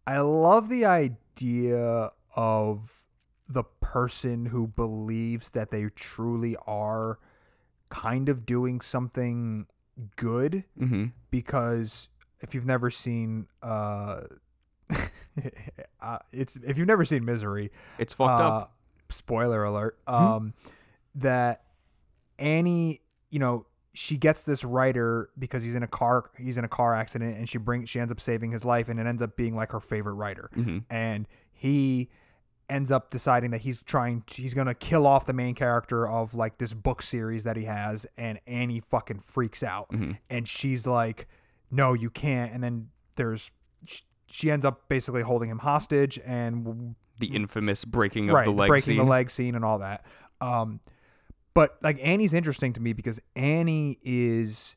I 0.05 0.19
love 0.19 0.67
the 0.67 0.85
idea 0.85 2.11
of 2.35 3.05
the 3.47 3.63
person 3.79 4.47
who 4.47 4.67
believes 4.67 5.51
that 5.51 5.71
they 5.71 5.85
truly 5.95 6.57
are 6.67 7.19
kind 7.89 8.27
of 8.27 8.45
doing 8.45 8.81
something 8.81 9.67
good 10.15 10.63
mm-hmm. 10.79 11.05
because 11.29 12.09
if 12.41 12.55
you've 12.55 12.65
never 12.65 12.89
seen 12.89 13.47
uh, 13.61 14.21
uh 16.01 16.17
it's 16.31 16.55
if 16.57 16.77
you've 16.77 16.87
never 16.87 17.05
seen 17.05 17.23
Misery, 17.23 17.71
it's 17.97 18.13
fucked 18.13 18.41
uh, 18.41 18.57
up. 18.57 18.75
Spoiler 19.09 19.63
alert. 19.63 19.97
Um, 20.07 20.53
that 21.15 21.62
Annie, 22.43 23.01
you 23.29 23.39
know, 23.39 23.65
she 23.93 24.17
gets 24.17 24.43
this 24.43 24.63
writer 24.63 25.29
because 25.37 25.63
he's 25.63 25.75
in 25.75 25.83
a 25.83 25.87
car. 25.87 26.29
He's 26.37 26.57
in 26.57 26.65
a 26.65 26.67
car 26.67 26.93
accident, 26.95 27.37
and 27.37 27.47
she 27.47 27.57
brings. 27.57 27.89
She 27.89 27.99
ends 27.99 28.11
up 28.11 28.19
saving 28.19 28.51
his 28.51 28.65
life, 28.65 28.89
and 28.89 28.99
it 28.99 29.05
ends 29.05 29.21
up 29.21 29.35
being 29.35 29.55
like 29.55 29.71
her 29.71 29.79
favorite 29.79 30.13
writer. 30.15 30.49
Mm-hmm. 30.55 30.79
And 30.89 31.27
he 31.51 32.09
ends 32.69 32.89
up 32.91 33.11
deciding 33.11 33.51
that 33.51 33.61
he's 33.61 33.81
trying. 33.81 34.23
To, 34.27 34.41
he's 34.41 34.53
gonna 34.53 34.73
kill 34.73 35.05
off 35.07 35.25
the 35.25 35.33
main 35.33 35.53
character 35.55 36.07
of 36.07 36.33
like 36.33 36.57
this 36.57 36.73
book 36.73 37.01
series 37.01 37.43
that 37.43 37.55
he 37.55 37.63
has, 37.65 38.05
and 38.17 38.39
Annie 38.47 38.79
fucking 38.79 39.19
freaks 39.19 39.61
out, 39.63 39.89
Mhm. 39.91 40.17
and 40.29 40.47
she's 40.47 40.87
like, 40.87 41.27
"No, 41.71 41.93
you 41.93 42.09
can't." 42.09 42.51
And 42.51 42.63
then 42.63 42.89
there's. 43.15 43.51
She 44.25 44.49
ends 44.49 44.65
up 44.65 44.89
basically 44.89 45.21
holding 45.21 45.49
him 45.51 45.59
hostage, 45.59 46.19
and 46.25 46.95
The 47.19 47.27
infamous 47.27 47.85
breaking 47.85 48.29
of 48.29 48.35
right, 48.35 48.45
the 48.45 48.51
leg 48.51 48.65
scene. 48.65 48.67
breaking 48.69 48.85
scene. 48.85 48.97
the 48.97 49.03
leg 49.03 49.29
scene 49.29 49.55
and 49.55 49.63
all 49.63 49.77
that. 49.79 50.03
Um, 50.41 50.79
but 51.53 51.77
like 51.81 51.97
Annie's 52.01 52.33
interesting 52.33 52.73
to 52.73 52.81
me 52.81 52.93
because 52.93 53.19
Annie 53.35 53.97
is 54.03 54.75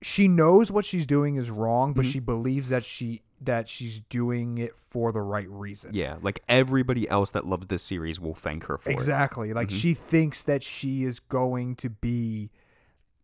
she 0.00 0.28
knows 0.28 0.70
what 0.70 0.84
she's 0.84 1.06
doing 1.06 1.36
is 1.36 1.50
wrong, 1.50 1.92
but 1.92 2.04
Mhm. 2.04 2.12
she 2.12 2.20
believes 2.20 2.68
that 2.68 2.84
she 2.84 3.22
that 3.40 3.68
she's 3.68 4.00
doing 4.00 4.58
it 4.58 4.76
for 4.76 5.12
the 5.12 5.20
right 5.20 5.48
reason. 5.48 5.92
Yeah, 5.94 6.18
like 6.22 6.42
everybody 6.48 7.08
else 7.08 7.30
that 7.30 7.46
loves 7.46 7.68
this 7.68 7.84
series 7.84 8.18
will 8.18 8.34
thank 8.34 8.64
her 8.64 8.76
for 8.78 8.90
it. 8.90 8.92
Exactly. 8.92 9.52
Like 9.52 9.68
Mhm. 9.68 9.80
she 9.80 9.94
thinks 9.94 10.42
that 10.42 10.60
she 10.64 11.04
is 11.04 11.20
going 11.20 11.76
to 11.76 11.88
be, 11.88 12.50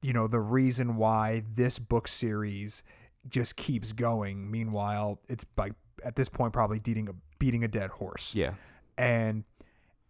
you 0.02 0.12
know, 0.12 0.28
the 0.28 0.38
reason 0.38 0.94
why 0.94 1.42
this 1.52 1.80
book 1.80 2.06
series 2.06 2.84
just 3.28 3.56
keeps 3.56 3.92
going. 3.92 4.48
Meanwhile, 4.52 5.18
it's 5.28 5.44
like 5.56 5.72
at 6.04 6.14
this 6.14 6.28
point 6.28 6.52
probably 6.52 6.78
beating 6.78 7.08
a 7.08 7.14
beating 7.40 7.64
a 7.64 7.68
dead 7.68 7.90
horse. 7.90 8.34
Yeah. 8.34 8.54
and 8.96 9.42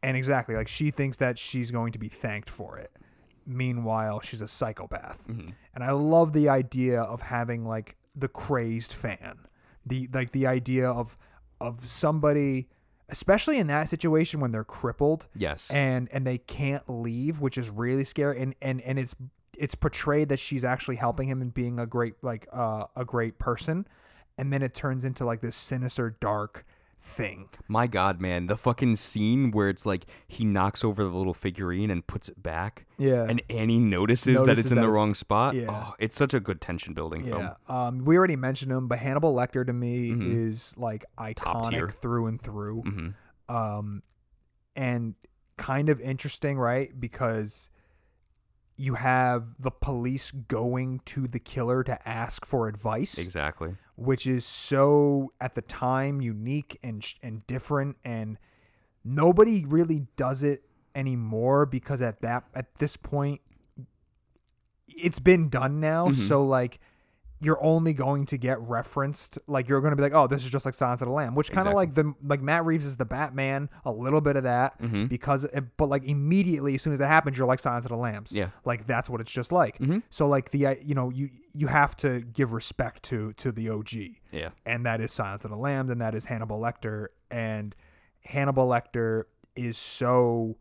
and 0.05 0.17
exactly 0.17 0.55
like 0.55 0.69
she 0.69 0.91
thinks 0.91 1.17
that 1.17 1.39
she's 1.39 1.71
going 1.71 1.93
to 1.93 1.99
be 1.99 2.09
thanked 2.09 2.51
for 2.51 2.79
it. 2.79 2.93
Meanwhile 3.47 4.21
she's 4.21 4.41
a 4.41 4.49
psychopath. 4.49 5.27
Hmm 5.27 5.49
and 5.75 5.83
i 5.83 5.91
love 5.91 6.33
the 6.33 6.49
idea 6.49 7.01
of 7.03 7.23
having 7.23 7.65
like 7.67 7.97
the 8.15 8.29
crazed 8.29 8.93
fan. 8.93 9.39
The 9.85 10.09
like 10.13 10.31
the 10.31 10.47
idea 10.47 10.89
of 10.89 11.17
of 11.61 11.89
somebody 11.89 12.69
especially 13.09 13.59
in 13.59 13.67
that 13.67 13.89
situation 13.89 14.41
when 14.41 14.51
they're 14.53 14.65
crippled 14.65 15.27
Yes. 15.35 15.71
and 15.71 16.09
and 16.13 16.27
they 16.27 16.39
can't 16.39 16.89
leave 16.89 17.41
which 17.41 17.59
is 17.59 17.71
really 17.71 18.05
scary. 18.05 18.41
And 18.41 18.55
and 18.63 18.81
and 18.83 18.99
it's 18.99 19.15
it's 19.59 19.75
portrayed 19.75 20.29
that 20.31 20.39
she's 20.39 20.65
actually 20.65 20.97
helping 20.97 21.29
him 21.29 21.41
and 21.43 21.53
being 21.53 21.79
a 21.79 21.87
great 21.87 22.15
like 22.23 22.47
uh, 22.53 22.87
a 22.97 23.05
great 23.05 23.39
person. 23.39 23.87
And 24.39 24.53
then 24.53 24.63
it 24.63 24.75
turns 24.75 25.05
into 25.05 25.25
like 25.25 25.41
this 25.43 25.55
sinister 25.57 26.17
dark 26.19 26.65
thing 27.01 27.49
My 27.69 27.87
God, 27.87 28.21
man, 28.21 28.47
the 28.47 28.57
fucking 28.57 28.97
scene 28.97 29.51
where 29.51 29.69
it's 29.69 29.85
like 29.85 30.07
he 30.27 30.45
knocks 30.45 30.83
over 30.85 31.03
the 31.05 31.11
little 31.11 31.35
figurine 31.35 31.91
and 31.91 32.07
puts 32.07 32.29
it 32.29 32.43
back, 32.43 32.87
yeah 32.99 33.27
and 33.29 33.43
Annie 33.51 33.79
notices, 33.79 34.43
that 34.45 34.59
it's 34.59 34.71
in 34.71 34.77
that 34.77 34.83
the 34.83 34.89
it's- 34.89 34.95
wrong 35.01 35.15
spot. 35.15 35.55
yeah. 35.55 35.67
Oh, 35.69 35.95
it's 35.99 36.17
such 36.17 36.33
a 36.35 36.41
good 36.41 36.61
tension 36.61 36.95
building 36.95 37.25
film. 37.25 37.43
Yeah. 37.43 37.55
Um, 37.69 38.05
we 38.05 38.17
already 38.17 38.37
mentioned 38.37 38.73
him, 38.73 38.89
but 38.89 38.99
Hannibal 38.99 39.35
Lecter 39.35 39.67
to 39.67 39.73
me 39.73 40.11
Mhm. 40.13 40.49
is 40.49 40.75
like 40.77 41.05
Top 41.37 41.71
tier. 41.71 41.87
iconic 41.87 41.91
through 41.93 42.27
and 42.27 42.41
through. 42.41 42.81
hmm 42.83 43.09
Um, 43.55 44.03
and 44.75 45.15
kind 45.57 45.89
of 45.89 46.01
interesting, 46.01 46.59
right? 46.59 46.99
Because 46.99 47.71
you 48.77 48.95
have 48.95 49.61
the 49.63 49.71
police 49.71 50.31
going 50.33 51.01
to 51.05 51.29
the 51.29 51.39
killer 51.39 51.85
to 51.85 52.09
ask 52.09 52.45
for 52.45 52.67
advice, 52.67 53.19
Exactly. 53.19 53.77
Which 53.97 54.27
is 54.27 54.45
so 54.45 55.33
at 55.41 55.55
the 55.55 55.63
time 55.63 56.21
unique 56.21 56.79
and 56.83 57.05
and 57.23 57.47
different, 57.47 57.97
and 58.05 58.39
nobody 59.05 59.65
really 59.65 60.07
does 60.17 60.43
it 60.43 60.65
anymore 60.95 61.67
because 61.67 62.01
at 62.01 62.21
that 62.21 62.45
at 62.55 62.73
this 62.77 62.97
point 62.97 63.41
it's 64.89 65.19
been 65.19 65.49
done 65.49 65.81
now 65.81 66.09
Mhm. 66.09 66.15
so 66.15 66.45
like 66.45 66.79
you're 67.45 67.63
only 67.63 67.93
going 67.93 68.25
to 68.27 68.39
get 68.39 68.59
referenced 68.61 69.39
like 69.47 69.69
you're 69.69 69.81
going 69.81 69.91
to 69.93 69.97
be 69.97 70.03
like 70.03 70.15
oh 70.15 70.27
this 70.27 70.45
is 70.45 70.51
just 70.51 70.65
like 70.65 70.75
Silence 70.75 71.03
of 71.03 71.09
the 71.09 71.13
Lamb 71.15 71.35
which 71.35 71.53
kind 71.53 71.69
of 71.69 71.75
like 71.75 71.95
the 71.95 72.13
like 72.23 72.41
Matt 72.41 72.65
Reeves 72.65 72.87
is 72.87 72.97
the 72.97 73.05
Batman 73.05 73.69
a 73.85 73.93
little 73.93 74.21
bit 74.21 74.37
of 74.37 74.43
that 74.45 74.81
Mhm. 74.81 75.09
because 75.09 75.45
it, 75.45 75.77
but 75.77 75.89
like 75.89 76.05
immediately 76.05 76.75
as 76.75 76.83
soon 76.83 76.93
as 76.93 76.99
that 76.99 77.09
happens 77.09 77.37
you're 77.39 77.47
like 77.47 77.59
Silence 77.61 77.85
of 77.85 77.91
the 77.91 77.97
Lambs 77.97 78.33
Yeah. 78.33 78.49
like 78.65 78.87
that's 78.87 79.09
what 79.11 79.21
it's 79.21 79.31
just 79.33 79.53
like 79.53 79.79
Mhm. 79.79 80.03
so 80.11 80.27
like 80.27 80.51
the 80.51 80.79
you 80.83 80.95
know 80.95 81.11
you 81.11 81.29
you 81.53 81.67
have 81.69 81.97
to 81.99 82.21
give 82.21 82.53
respect 82.53 83.03
to 83.05 83.33
to 83.35 83.53
the 83.53 83.69
OG 83.71 83.93
Yeah. 84.33 84.51
and 84.67 84.85
that 84.87 85.01
is 85.01 85.13
Silence 85.13 85.45
of 85.45 85.51
the 85.51 85.57
Lambs, 85.57 85.91
and 85.91 86.01
that 86.01 86.15
is 86.15 86.25
Hannibal 86.27 86.59
Lecter. 86.59 87.07
And 87.31 87.75
Hannibal 88.25 88.67
Lecter 88.69 89.25
is 89.55 89.77
so 89.79 90.57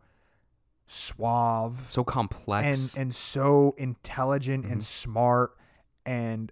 suave 0.88 1.86
So 1.90 2.04
complex. 2.04 2.94
and 2.96 3.02
and 3.02 3.16
so 3.16 3.74
intelligent 3.78 4.64
Mm-hmm. 4.66 4.74
and 4.74 4.84
smart. 4.84 5.56
And 6.06 6.52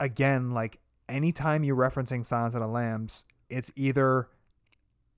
again, 0.00 0.50
like 0.52 0.80
anytime 1.08 1.64
you're 1.64 1.76
referencing 1.76 2.24
Silence 2.24 2.54
of 2.54 2.60
the 2.60 2.66
Lambs, 2.68 3.24
it's 3.48 3.72
either 3.76 4.28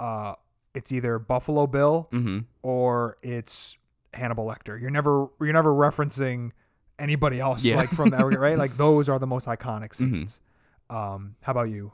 uh 0.00 0.34
it's 0.74 0.92
either 0.92 1.18
Buffalo 1.18 1.66
Bill 1.66 2.08
hmm 2.10 2.40
or 2.62 3.16
it's 3.22 3.76
Hannibal 4.14 4.46
Lecter. 4.46 4.80
You're 4.80 4.90
never 4.90 5.28
you're 5.40 5.52
never 5.52 5.72
referencing 5.72 6.52
anybody 6.98 7.40
else 7.40 7.62
Yeah. 7.62 7.76
like 7.76 7.90
from 7.90 8.10
that 8.10 8.24
right? 8.24 8.58
Like 8.58 8.76
those 8.78 9.08
are 9.08 9.18
the 9.18 9.26
most 9.26 9.46
iconic 9.46 9.90
Mhm. 9.90 9.94
scenes. 9.94 10.40
Um, 10.90 11.36
how 11.42 11.52
about 11.52 11.68
you? 11.68 11.92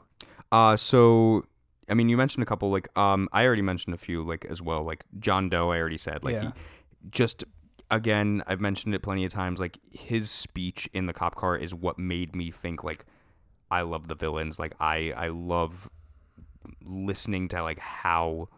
Uh, 0.51 0.77
so 0.77 1.45
I 1.89 1.95
mean, 1.95 2.07
you 2.07 2.15
mentioned 2.15 2.43
a 2.43 2.45
couple. 2.45 2.71
Like, 2.71 2.97
um, 2.97 3.27
I 3.33 3.45
already 3.45 3.61
mentioned 3.61 3.93
a 3.93 3.97
few, 3.97 4.23
like 4.23 4.45
as 4.45 4.61
well. 4.61 4.83
Like 4.83 5.03
John 5.19 5.49
Doe, 5.49 5.69
I 5.71 5.79
already 5.79 5.97
said. 5.97 6.23
Like, 6.23 6.35
Yeah. 6.35 6.41
he 7.01 7.09
just 7.09 7.43
again, 7.95 8.43
I've 8.47 8.59
mentioned 8.61 8.95
it 8.95 8.99
plenty 9.01 9.25
of 9.25 9.31
times. 9.31 9.59
Like 9.59 9.79
his 9.91 10.29
speech 10.31 10.89
in 10.93 11.05
the 11.05 11.13
cop 11.13 11.35
car 11.35 11.55
is 11.57 11.73
what 11.73 11.97
made 11.99 12.35
me 12.35 12.51
think 12.51 12.83
like 12.83 13.05
I 13.71 13.81
love 13.81 14.07
the 14.07 14.15
villains. 14.15 14.59
Like 14.59 14.73
I 14.79 15.13
I 15.15 15.27
love 15.29 15.89
listening 16.83 17.47
to 17.49 17.61
like 17.63 17.79
how 17.79 18.49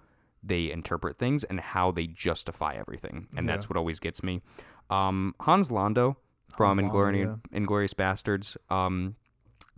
they 0.43 0.71
interpret 0.71 1.17
things 1.17 1.43
and 1.43 1.59
how 1.59 1.91
they 1.91 2.07
justify 2.07 2.75
everything, 2.75 3.27
and 3.35 3.47
that's 3.49 3.69
what 3.69 3.77
always 3.77 3.99
gets 3.99 4.21
me. 4.23 4.41
Um, 4.89 5.33
Hans 5.41 5.71
Landa 5.71 6.15
from 6.55 6.77
Hans 6.77 6.93
Landa, 6.93 7.39
Inglorious, 7.51 7.93
Inglourious 7.93 7.93
Basterds. 7.95 8.57
Um, 8.69 9.15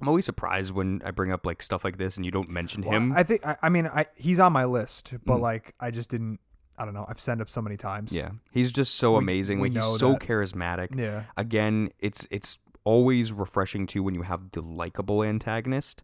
I'm 0.02 0.08
always 0.10 0.26
surprised 0.26 0.74
when 0.74 1.02
I 1.04 1.12
bring 1.12 1.32
up 1.32 1.46
like 1.46 1.62
stuff 1.62 1.84
like 1.84 1.98
this 1.98 2.18
and 2.18 2.26
you 2.26 2.32
don't 2.32 2.50
mention 2.50 2.84
Well, 2.84 2.92
him. 2.98 3.14
I 3.14 3.24
think 3.24 3.46
I, 3.48 3.56
I 3.64 3.70
mean 3.70 3.88
I 3.88 4.06
he's 4.16 4.40
on 4.40 4.52
my 4.54 4.66
list, 4.66 5.14
but 5.26 5.38
Mm. 5.38 5.42
like 5.42 5.74
I 5.80 5.90
just 5.92 6.10
didn't. 6.10 6.40
I 6.78 6.86
don't 6.86 6.94
know. 6.94 7.06
I've 7.08 7.20
sent 7.20 7.42
up 7.42 7.50
so 7.50 7.62
many 7.62 7.78
times. 7.78 8.12
yeah, 8.14 8.30
he's 8.52 8.72
just 8.72 8.96
so 8.96 9.14
We- 9.14 9.18
amazing. 9.20 9.60
we 9.60 9.70
like 9.70 9.84
he's 9.84 10.00
so 10.00 10.12
that. 10.14 10.22
charismatic. 10.22 10.98
Yeah. 10.98 11.24
again, 11.36 11.90
it's 12.00 12.28
it's 12.30 12.58
always 12.84 13.32
refreshing 13.34 13.88
too 13.88 14.04
when 14.04 14.14
you 14.16 14.22
have 14.22 14.52
the 14.52 14.62
likable 14.62 15.24
antagonist, 15.24 16.04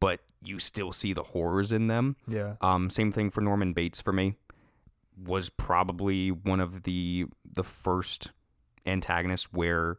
but 0.00 0.20
you 0.42 0.58
still 0.58 0.92
see 0.92 1.12
the 1.12 1.22
horrors 1.22 1.70
in 1.72 1.86
them. 1.88 2.16
Yeah. 2.28 2.56
Um, 2.60 2.90
same 2.90 3.12
thing 3.12 3.30
for 3.30 3.40
Norman 3.40 3.72
Bates 3.72 4.00
for 4.00 4.12
me. 4.12 4.36
Was 5.24 5.48
probably 5.50 6.30
one 6.30 6.60
of 6.60 6.82
the 6.82 7.26
the 7.50 7.62
first 7.62 8.32
antagonists 8.84 9.52
where, 9.52 9.98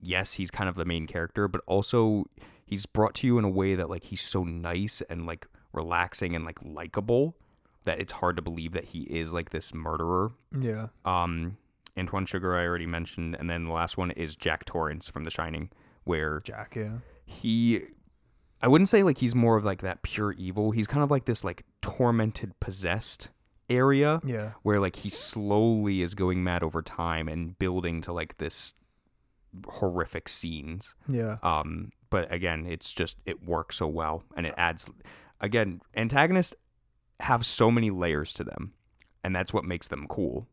yes, 0.00 0.34
he's 0.34 0.50
kind 0.50 0.68
of 0.68 0.74
the 0.74 0.84
main 0.84 1.06
character, 1.06 1.46
but 1.48 1.60
also 1.66 2.24
he's 2.66 2.86
brought 2.86 3.14
to 3.16 3.26
you 3.26 3.38
in 3.38 3.44
a 3.44 3.48
way 3.50 3.74
that 3.74 3.88
like 3.88 4.04
he's 4.04 4.20
so 4.20 4.42
nice 4.44 5.00
and 5.08 5.26
like 5.26 5.46
relaxing 5.72 6.34
and 6.34 6.44
like 6.44 6.58
likable 6.62 7.36
that 7.84 8.00
it's 8.00 8.12
hard 8.14 8.36
to 8.36 8.42
believe 8.42 8.72
that 8.72 8.84
he 8.86 9.02
is 9.02 9.32
like 9.32 9.50
this 9.50 9.74
murderer 9.74 10.32
Yeah. 10.56 10.88
um 11.04 11.56
Antoine 11.98 12.24
Chigurh 12.24 12.56
I 12.58 12.66
already 12.66 12.86
mentioned, 12.86 13.36
and 13.38 13.50
then 13.50 13.66
the 13.66 13.72
last 13.72 13.98
one 13.98 14.10
is 14.12 14.34
Jack 14.34 14.64
Torrance 14.64 15.10
from 15.10 15.24
The 15.24 15.30
Shining, 15.30 15.68
where 16.04 16.38
Jack. 16.42 16.74
Yeah. 16.76 16.98
he 17.26 17.80
I 18.62 18.68
wouldn't 18.68 18.88
say 18.88 19.02
like 19.02 19.18
he's 19.18 19.34
more 19.34 19.56
of 19.56 19.64
like 19.64 19.82
that 19.82 20.02
pure 20.02 20.32
evil. 20.32 20.70
He's 20.70 20.86
kind 20.86 21.02
of 21.02 21.10
like 21.10 21.24
this 21.26 21.42
like 21.44 21.64
tormented, 21.82 22.58
possessed 22.60 23.28
area 23.68 24.20
Yeah. 24.24 24.52
where 24.62 24.80
like 24.80 24.96
he 24.96 25.08
slowly 25.10 26.00
is 26.00 26.14
going 26.14 26.42
mad 26.44 26.62
over 26.62 26.80
time 26.80 27.28
and 27.28 27.58
building 27.58 28.00
to 28.02 28.12
like 28.12 28.38
this 28.38 28.72
horrific 29.68 30.28
scenes. 30.28 30.94
Yeah. 31.08 31.36
Um, 31.42 31.90
but 32.10 32.32
again, 32.32 32.66
it's 32.66 32.92
just 32.92 33.18
it 33.26 33.44
works 33.44 33.76
so 33.76 33.86
well, 33.86 34.22
and 34.36 34.46
it 34.46 34.54
adds. 34.56 34.88
Again, 35.40 35.80
antagonists 35.96 36.54
have 37.20 37.44
so 37.46 37.70
many 37.70 37.90
layers 37.90 38.32
to 38.34 38.44
them, 38.44 38.72
and 39.24 39.34
that's 39.34 39.52
what 39.52 39.64
makes 39.64 39.88
them 39.88 40.06
cool. 40.08 40.48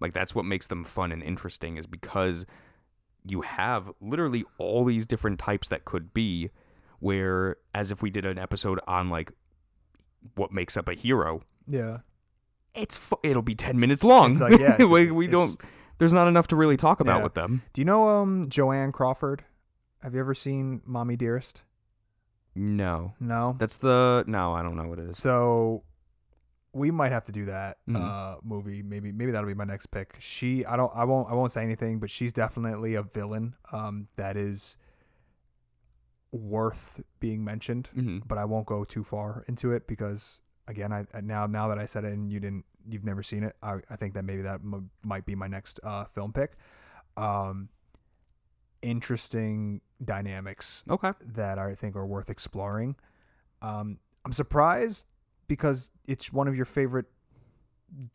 Like 0.00 0.12
that's 0.12 0.34
what 0.34 0.44
makes 0.44 0.66
them 0.66 0.84
fun 0.84 1.12
and 1.12 1.22
interesting 1.22 1.76
is 1.76 1.86
because 1.86 2.44
you 3.24 3.40
have 3.42 3.90
literally 4.00 4.44
all 4.58 4.84
these 4.84 5.06
different 5.06 5.38
types 5.38 5.68
that 5.68 5.84
could 5.84 6.12
be. 6.14 6.50
Where, 7.00 7.56
as 7.74 7.90
if 7.90 8.00
we 8.00 8.08
did 8.08 8.24
an 8.24 8.38
episode 8.38 8.80
on 8.86 9.10
like 9.10 9.30
what 10.36 10.52
makes 10.52 10.74
up 10.74 10.88
a 10.88 10.94
hero, 10.94 11.42
Yeah. 11.66 11.98
it's 12.74 12.96
fu- 12.96 13.18
it'll 13.22 13.42
be 13.42 13.54
ten 13.54 13.78
minutes 13.78 14.02
long. 14.02 14.30
It's 14.32 14.40
like, 14.40 14.58
yeah, 14.58 14.82
we, 14.86 15.10
we 15.10 15.26
don't. 15.26 15.60
There's 15.98 16.14
not 16.14 16.28
enough 16.28 16.46
to 16.48 16.56
really 16.56 16.78
talk 16.78 17.00
about 17.00 17.18
Yeah. 17.18 17.22
with 17.24 17.34
them. 17.34 17.60
Do 17.74 17.82
you 17.82 17.84
know 17.84 18.08
um 18.08 18.48
Joanne 18.48 18.90
Crawford? 18.90 19.44
Have 20.02 20.14
you 20.14 20.20
ever 20.20 20.34
seen 20.34 20.80
Mommy 20.86 21.14
Dearest? 21.16 21.62
No, 22.54 23.14
No. 23.20 23.54
that's 23.58 23.76
the 23.76 24.24
no. 24.26 24.54
I 24.54 24.62
don't 24.62 24.76
know 24.76 24.88
what 24.88 24.98
it 24.98 25.08
is. 25.08 25.18
So 25.18 25.82
we 26.74 26.90
might 26.90 27.12
have 27.12 27.24
to 27.24 27.32
do 27.32 27.44
that 27.46 27.78
Mhm. 27.88 27.96
uh 27.96 28.36
movie. 28.42 28.82
Maybe 28.82 29.12
maybe 29.12 29.30
that'll 29.32 29.46
be 29.48 29.54
my 29.54 29.64
next 29.64 29.86
pick. 29.86 30.16
She 30.18 30.64
I 30.66 30.76
don't 30.76 30.92
I 30.94 31.04
won't 31.04 31.30
I 31.30 31.34
won't 31.34 31.52
say 31.52 31.62
anything, 31.62 32.00
but 32.00 32.10
she's 32.10 32.32
definitely 32.32 32.94
a 32.94 33.02
villain 33.02 33.54
um 33.72 34.08
that 34.16 34.36
is 34.36 34.76
worth 36.32 37.00
being 37.20 37.44
mentioned. 37.44 37.88
hmm 37.94 38.18
But 38.26 38.38
I 38.38 38.44
won't 38.44 38.66
go 38.66 38.84
too 38.84 39.04
far 39.04 39.44
into 39.46 39.70
it 39.72 39.86
because 39.86 40.40
again, 40.66 40.92
I 40.92 41.06
I- 41.14 41.20
now 41.20 41.46
now 41.46 41.68
that 41.68 41.78
I 41.78 41.86
said 41.86 42.04
it 42.04 42.12
and 42.12 42.30
you 42.32 42.40
didn't 42.40 42.64
you've 42.86 43.04
never 43.04 43.22
seen 43.22 43.44
it, 43.44 43.56
I, 43.62 43.80
I 43.88 43.96
think 43.96 44.14
that 44.14 44.24
maybe 44.24 44.42
that 44.42 44.60
m- 44.60 44.90
might 45.02 45.24
be 45.26 45.34
my 45.34 45.46
next 45.46 45.78
uh 45.84 46.04
film 46.04 46.32
pick. 46.32 46.56
Um 47.16 47.68
interesting 48.82 49.80
dynamics 50.04 50.82
Okay. 50.90 51.12
that 51.24 51.58
I 51.58 51.74
think 51.74 51.96
are 51.96 52.06
worth 52.06 52.28
exploring. 52.28 52.96
Um, 53.62 53.98
I'm 54.26 54.32
surprised 54.32 55.06
because 55.48 55.90
it's 56.06 56.32
one 56.32 56.48
of 56.48 56.56
your 56.56 56.64
favorite, 56.64 57.06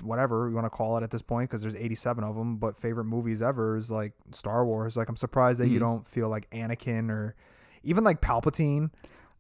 whatever 0.04 0.50
you 0.50 0.56
want 0.56 0.66
to 0.66 0.70
call 0.70 0.98
it 0.98 1.04
at 1.04 1.12
this 1.12 1.22
point, 1.22 1.50
because 1.50 1.62
there's 1.62 1.76
87 1.76 2.24
of 2.24 2.36
them. 2.36 2.58
But 2.58 2.76
favorite 2.78 3.06
movies 3.06 3.42
ever 3.42 3.76
is 3.76 3.90
like 3.90 4.14
Star 4.34 4.66
Wars. 4.66 4.98
Like 4.98 5.10
I'm 5.10 5.16
surprised 5.18 5.60
that 5.60 5.68
you 5.68 5.78
Mhm. 5.78 5.82
don't 5.82 6.06
feel 6.08 6.30
like 6.30 6.50
Anakin 6.50 7.10
or 7.10 7.36
even 7.84 8.04
like 8.04 8.22
Palpatine 8.22 8.92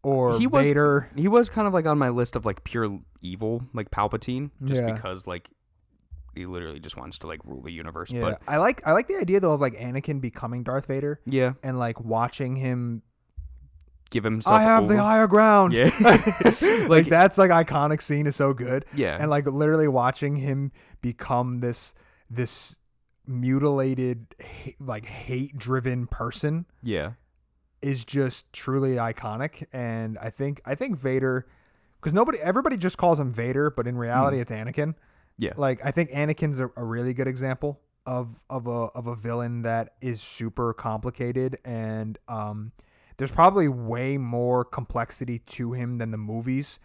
or 0.01 0.39
He 0.39 0.47
was- 0.47 0.67
Vader. 0.67 1.09
He 1.15 1.27
was 1.27 1.49
kind 1.49 1.67
of 1.67 1.73
like 1.73 1.85
on 1.85 1.97
my 1.97 2.09
list 2.09 2.35
of 2.35 2.45
like 2.45 2.63
pure 2.63 2.99
evil, 3.21 3.63
like 3.73 3.91
Palpatine, 3.91 4.51
just 4.63 4.81
Yeah. 4.81 4.93
because 4.93 5.27
like 5.27 5.49
he 6.35 6.45
literally 6.45 6.79
just 6.79 6.95
wants 6.95 7.17
to 7.19 7.27
like 7.27 7.43
rule 7.43 7.61
the 7.61 7.71
universe. 7.71 8.11
Yeah, 8.11 8.21
But 8.21 8.41
I 8.47 8.57
like 8.57 8.85
I 8.87 8.93
like 8.93 9.07
the 9.07 9.17
idea 9.17 9.39
though 9.41 9.53
of 9.53 9.59
like 9.61 9.73
Anakin 9.73 10.21
becoming 10.21 10.63
Darth 10.63 10.85
Vader 10.85 11.19
yeah, 11.25 11.53
and 11.63 11.77
like 11.77 11.99
watching 11.99 12.55
him. 12.55 13.01
Give 14.09 14.23
himself. 14.23 14.55
I 14.55 14.63
have 14.63 14.87
the 14.87 14.97
higher 15.01 15.27
ground. 15.27 15.73
Yeah. 15.73 15.91
like, 15.99 16.61
Like- 16.89 17.07
that's 17.07 17.37
like 17.37 17.51
iconic 17.51 18.01
scene 18.01 18.27
is 18.27 18.35
so 18.35 18.53
good. 18.53 18.85
Yeah, 18.93 19.17
and 19.19 19.29
like 19.29 19.45
literally 19.45 19.87
watching 19.87 20.37
him 20.37 20.71
become 21.01 21.59
this 21.59 21.93
this 22.29 22.77
mutilated 23.29 24.25
like 24.79 25.05
hate 25.05 25.55
driven 25.55 26.07
person 26.07 26.65
yeah, 26.81 27.11
is 27.81 28.03
just 28.03 28.51
truly 28.51 28.95
iconic 28.95 29.65
and 29.71 30.17
i 30.17 30.31
think 30.31 30.59
i 30.65 30.73
think 30.73 30.97
vader 30.97 31.45
because 32.01 32.11
nobody 32.11 32.39
everybody 32.39 32.75
just 32.75 32.97
calls 32.97 33.19
him 33.19 33.31
vader 33.31 33.69
but 33.69 33.85
in 33.85 33.97
reality 33.97 34.39
it's 34.39 34.51
anakin 34.51 34.95
yeah, 35.37 35.53
like 35.57 35.79
i 35.85 35.91
think 35.91 36.09
anakin's 36.09 36.59
a, 36.59 36.71
a 36.75 36.83
really 36.83 37.13
good 37.13 37.27
example 37.27 37.79
of 38.07 38.43
of 38.49 38.65
a 38.65 38.69
of 38.95 39.05
a 39.05 39.15
villain 39.15 39.61
that 39.61 39.93
is 40.01 40.19
super 40.21 40.73
complicated 40.73 41.59
and 41.63 42.17
um 42.27 42.71
there's 43.19 43.31
probably 43.31 43.67
way 43.67 44.17
more 44.17 44.65
complexity 44.65 45.39
to 45.39 45.73
him 45.73 45.99
than 45.99 46.09
the 46.11 46.17
movies 46.17 46.79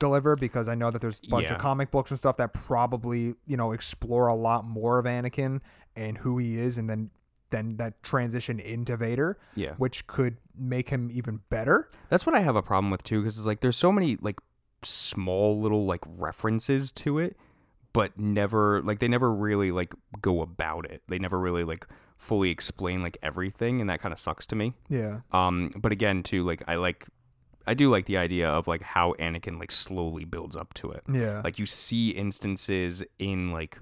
deliver 0.00 0.34
because 0.34 0.66
I 0.66 0.74
know 0.74 0.90
that 0.90 1.00
there's 1.00 1.20
a 1.24 1.28
bunch 1.30 1.46
Yeah. 1.48 1.54
of 1.54 1.60
comic 1.60 1.90
books 1.92 2.10
and 2.10 2.18
stuff 2.18 2.38
that 2.38 2.52
probably, 2.52 3.36
you 3.46 3.56
know, 3.56 3.70
explore 3.70 4.26
a 4.26 4.34
lot 4.34 4.64
more 4.64 4.98
of 4.98 5.04
Anakin 5.06 5.60
and 5.94 6.18
who 6.18 6.38
he 6.38 6.58
is 6.58 6.76
and 6.78 6.90
then 6.90 7.10
then 7.50 7.76
that 7.76 8.02
transition 8.02 8.58
into 8.58 8.96
Vader, 8.96 9.38
yeah. 9.54 9.74
which 9.76 10.08
could 10.08 10.38
make 10.58 10.88
him 10.88 11.08
even 11.12 11.40
better. 11.48 11.88
That's 12.08 12.26
what 12.26 12.34
I 12.34 12.40
have 12.40 12.56
a 12.56 12.62
problem 12.62 12.90
with 12.90 13.04
too, 13.04 13.20
because 13.20 13.38
it's 13.38 13.46
like 13.46 13.60
there's 13.60 13.76
so 13.76 13.92
many 13.92 14.16
like 14.20 14.40
small 14.82 15.60
little 15.60 15.86
like 15.86 16.00
references 16.06 16.90
to 16.92 17.20
it, 17.20 17.36
but 17.92 18.18
never 18.18 18.82
like 18.82 18.98
they 18.98 19.06
never 19.08 19.32
really 19.32 19.70
like 19.70 19.94
go 20.20 20.40
about 20.42 20.90
it. 20.90 21.02
They 21.06 21.20
never 21.20 21.38
really 21.38 21.62
like 21.62 21.86
fully 22.16 22.50
explain 22.50 23.02
like 23.02 23.18
everything, 23.22 23.80
and 23.80 23.90
that 23.90 24.00
kind 24.00 24.12
of 24.12 24.18
sucks 24.18 24.46
to 24.46 24.56
me. 24.56 24.74
Yeah. 24.88 25.20
Um, 25.32 25.70
but 25.76 25.92
again, 25.92 26.22
too, 26.22 26.44
like 26.44 26.62
I 26.66 26.76
like, 26.76 27.06
I 27.66 27.74
do 27.74 27.90
like 27.90 28.06
the 28.06 28.16
idea 28.16 28.48
of 28.48 28.66
like 28.66 28.82
how 28.82 29.14
Anakin 29.18 29.58
like 29.58 29.72
slowly 29.72 30.24
builds 30.24 30.56
up 30.56 30.74
to 30.74 30.90
it. 30.90 31.02
Yeah. 31.12 31.40
Like 31.44 31.58
you 31.58 31.66
see 31.66 32.10
instances 32.10 33.02
in 33.18 33.52
like 33.52 33.78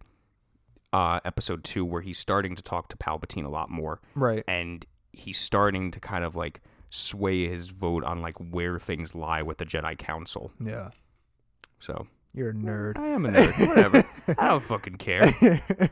uh 0.92 1.20
episode 1.25 1.64
two 1.64 1.85
where 1.85 2.03
he's 2.03 2.18
starting 2.18 2.55
to 2.55 2.62
talk 2.62 2.88
to 2.88 2.97
Palpatine 2.97 3.44
a 3.44 3.49
lot 3.49 3.70
more, 3.70 4.01
right. 4.14 4.44
and 4.47 4.87
he's 5.12 5.38
starting 5.38 5.90
to 5.90 6.01
kind 6.01 6.25
of 6.25 6.37
like 6.37 6.61
sway 6.90 7.49
his 7.49 7.68
vote 7.68 8.05
on 8.05 8.23
like 8.23 8.37
where 8.38 8.79
things 8.79 9.14
lie 9.14 9.42
with 9.42 9.59
the 9.59 9.66
Jedi 9.66 9.99
Council. 9.99 10.53
Yeah. 10.61 10.90
So 11.81 12.07
You're 12.35 12.51
a 12.51 12.55
nerd. 12.55 12.99
I 12.99 13.07
am 13.09 13.25
a 13.27 13.29
nerd. 13.31 13.68
Whatever. 13.68 14.05
I 14.38 14.49
don't 14.49 14.62
fucking 14.62 14.97
care. 14.97 15.33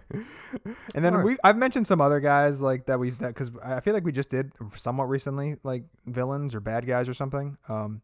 and 0.94 1.04
then 1.04 1.22
we 1.22 1.36
I've 1.44 1.56
mentioned 1.56 1.86
some 1.86 2.00
other 2.00 2.20
guys 2.20 2.60
like 2.60 2.86
that 2.86 2.98
we've 2.98 3.16
that 3.18 3.28
because 3.28 3.52
I 3.62 3.80
feel 3.80 3.94
like 3.94 4.04
we 4.04 4.12
just 4.12 4.28
did 4.30 4.52
somewhat 4.74 5.08
recently 5.08 5.56
like 5.62 5.84
villains 6.06 6.54
or 6.54 6.60
bad 6.60 6.86
guys 6.86 7.08
or 7.08 7.14
something. 7.14 7.56
Um, 7.68 8.02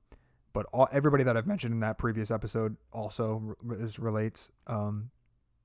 but 0.53 0.67
all 0.73 0.89
everybody 0.93 1.25
that 1.25 1.37
I've 1.37 1.47
mentioned 1.47 1.75
in 1.75 1.81
that 1.81 1.99
previous 1.99 2.31
episode 2.31 2.77
also 2.93 3.57
re- 3.63 3.77
is 3.79 3.99
relates. 3.99 4.51
Um, 4.67 5.11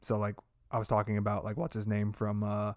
so 0.02 0.18
like 0.18 0.36
I 0.72 0.80
was 0.80 0.88
talking 0.88 1.18
about 1.18 1.44
like 1.46 1.58
what's 1.58 1.74
his 1.76 1.88
name 1.88 2.12
from 2.12 2.44
uh, 2.44 2.74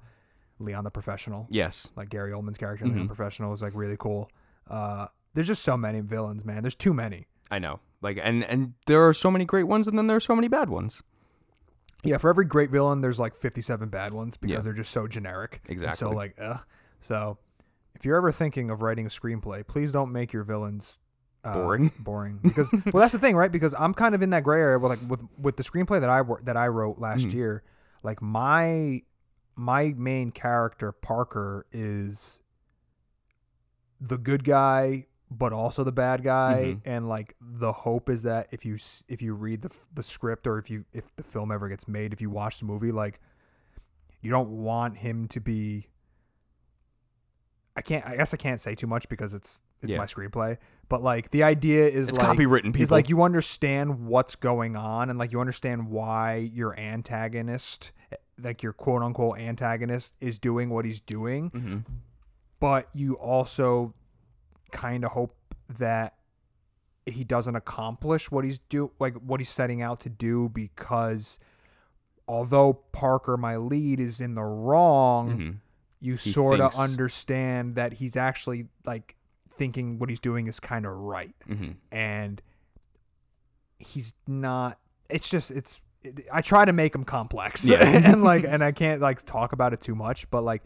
Leon 0.58 0.84
the 0.84 0.90
Professional, 0.90 1.46
Yes. 1.50 1.88
like 1.96 2.08
Gary 2.10 2.32
Oldman's 2.32 2.58
character 2.58 2.84
in 2.84 2.90
Leon 2.92 3.06
Mhm. 3.06 3.08
the 3.08 3.14
Professional 3.14 3.52
is 3.52 3.62
like 3.62 3.72
really 3.74 3.96
cool. 3.98 4.30
Uh, 4.68 5.06
there's 5.34 5.46
just 5.46 5.62
so 5.62 5.76
many 5.76 6.00
villains, 6.00 6.44
man. 6.44 6.62
There's 6.62 6.74
too 6.74 6.94
many. 6.94 7.26
I 7.50 7.58
know. 7.58 7.80
Like 8.02 8.18
and 8.22 8.44
and 8.44 8.74
there 8.86 9.06
are 9.06 9.14
so 9.14 9.30
many 9.30 9.44
great 9.44 9.64
ones 9.64 9.86
and 9.86 9.96
then 9.98 10.06
there 10.06 10.16
are 10.16 10.20
so 10.20 10.34
many 10.36 10.48
bad 10.48 10.68
ones. 10.68 11.02
Yeah, 12.04 12.18
for 12.18 12.30
every 12.30 12.44
great 12.44 12.70
villain, 12.70 13.00
there's 13.00 13.18
like 13.18 13.34
57 13.34 13.88
bad 13.88 14.12
ones 14.12 14.36
because 14.36 14.54
Yeah. 14.56 14.60
they're 14.60 14.72
just 14.74 14.92
so 14.92 15.08
generic. 15.08 15.60
and 15.68 15.94
So 15.94 16.10
like, 16.10 16.34
ugh. 16.40 16.60
So 17.00 17.38
if 17.94 18.04
you're 18.04 18.16
ever 18.16 18.30
thinking 18.30 18.70
of 18.70 18.80
writing 18.82 19.06
a 19.06 19.08
screenplay, 19.08 19.66
please 19.66 19.90
don't 19.92 20.12
make 20.12 20.32
your 20.32 20.44
villains 20.44 21.00
uh, 21.42 21.54
Boring. 21.54 21.92
Boring, 21.98 22.38
because 22.42 22.70
well, 22.72 23.00
that's 23.00 23.12
the 23.12 23.18
thing, 23.18 23.34
right? 23.36 23.50
Because 23.50 23.74
I'm 23.78 23.94
kind 23.94 24.14
of 24.14 24.22
in 24.22 24.30
that 24.30 24.42
gray 24.44 24.60
area. 24.60 24.78
With 24.78 24.90
like 24.90 25.08
with 25.08 25.22
with 25.38 25.56
the 25.56 25.62
screenplay 25.62 26.00
that 26.00 26.10
I 26.10 26.20
wor- 26.22 26.40
that 26.44 26.56
I 26.56 26.66
wrote 26.68 26.98
last 26.98 27.28
Mhm. 27.28 27.34
year, 27.34 27.62
like 28.02 28.20
my 28.20 29.02
my 29.56 29.94
main 29.96 30.32
character 30.32 30.92
Parker 30.92 31.64
is 31.72 32.40
the 34.00 34.18
good 34.18 34.44
guy 34.44 35.06
but 35.30 35.52
also 35.52 35.82
the 35.84 35.92
bad 35.92 36.22
guy, 36.22 36.76
Mm-hmm. 36.76 36.88
and 36.88 37.08
like 37.08 37.34
the 37.40 37.72
hope 37.72 38.08
is 38.08 38.22
that 38.22 38.48
if 38.52 38.64
you 38.64 38.78
if 39.08 39.20
you 39.22 39.34
read 39.34 39.62
the 39.62 39.76
the 39.94 40.02
script 40.02 40.46
or 40.46 40.58
if 40.58 40.70
you 40.70 40.84
if 40.92 41.14
the 41.16 41.22
film 41.24 41.50
ever 41.50 41.68
gets 41.68 41.88
made, 41.88 42.12
if 42.12 42.20
you 42.20 42.30
watch 42.30 42.58
the 42.60 42.64
movie, 42.64 42.92
like 42.92 43.18
you 44.22 44.30
don't 44.30 44.50
want 44.50 44.98
him 44.98 45.28
to 45.28 45.40
be. 45.40 45.88
I 47.76 47.82
can't. 47.82 48.06
I 48.06 48.16
guess 48.16 48.32
I 48.32 48.36
can't 48.36 48.60
say 48.60 48.74
too 48.74 48.86
much 48.86 49.08
because 49.08 49.34
it's 49.34 49.62
it's 49.82 49.92
Yeah. 49.92 49.98
my 49.98 50.06
screenplay. 50.06 50.56
But 50.88 51.02
like 51.02 51.30
the 51.30 51.42
idea 51.42 51.86
is 51.88 52.08
It's 52.08 52.18
like 52.18 52.38
copywritten, 52.38 52.66
is 52.68 52.72
people. 52.72 52.96
like 52.96 53.08
you 53.08 53.22
understand 53.22 54.06
what's 54.06 54.36
going 54.36 54.76
on 54.76 55.10
and 55.10 55.18
like 55.18 55.32
you 55.32 55.40
understand 55.40 55.88
why 55.90 56.36
your 56.36 56.78
antagonist, 56.78 57.92
like 58.40 58.62
your 58.62 58.72
quote 58.72 59.02
unquote 59.02 59.38
antagonist, 59.38 60.14
is 60.20 60.38
doing 60.38 60.70
what 60.70 60.84
he's 60.84 61.00
doing 61.00 61.50
Mhm. 61.50 61.84
but 62.60 62.88
you 62.94 63.14
also 63.14 63.92
kind 64.72 65.04
of 65.04 65.12
hope 65.12 65.36
that 65.68 66.14
he 67.04 67.22
doesn't 67.24 67.54
accomplish 67.56 68.30
what 68.30 68.44
he's 68.44 68.58
do 68.58 68.90
like 68.98 69.14
what 69.14 69.38
he's 69.40 69.48
setting 69.48 69.80
out 69.82 70.00
to 70.00 70.08
do 70.08 70.48
because 70.48 71.38
although 72.26 72.72
Parker 72.72 73.36
my 73.36 73.56
lead 73.56 74.00
is 74.00 74.20
in 74.20 74.34
the 74.34 74.42
wrong 74.42 75.38
Mhm. 75.38 75.56
you 76.00 76.16
sort 76.16 76.58
of 76.60 76.74
understand 76.76 77.76
that 77.76 77.94
he's 77.94 78.16
actually 78.16 78.66
like 78.84 79.14
thinking 79.48 79.98
what 79.98 80.08
he's 80.10 80.20
doing 80.20 80.46
is 80.48 80.58
kind 80.60 80.84
of 80.84 80.92
right 80.92 81.34
Mhm. 81.48 81.76
and 81.92 82.42
he's 83.78 84.14
not 84.26 84.78
it's 85.08 85.28
just 85.28 85.50
it's 85.50 85.80
it, 86.02 86.24
I 86.32 86.40
try 86.40 86.64
to 86.64 86.72
make 86.72 86.94
him 86.94 87.04
complex 87.04 87.64
Yeah. 87.64 87.84
and 87.84 88.22
like 88.22 88.44
and 88.48 88.62
I 88.64 88.72
can't 88.72 89.00
like 89.00 89.22
talk 89.22 89.52
about 89.52 89.72
it 89.72 89.80
too 89.80 89.94
much 89.94 90.28
but 90.30 90.42
like 90.42 90.62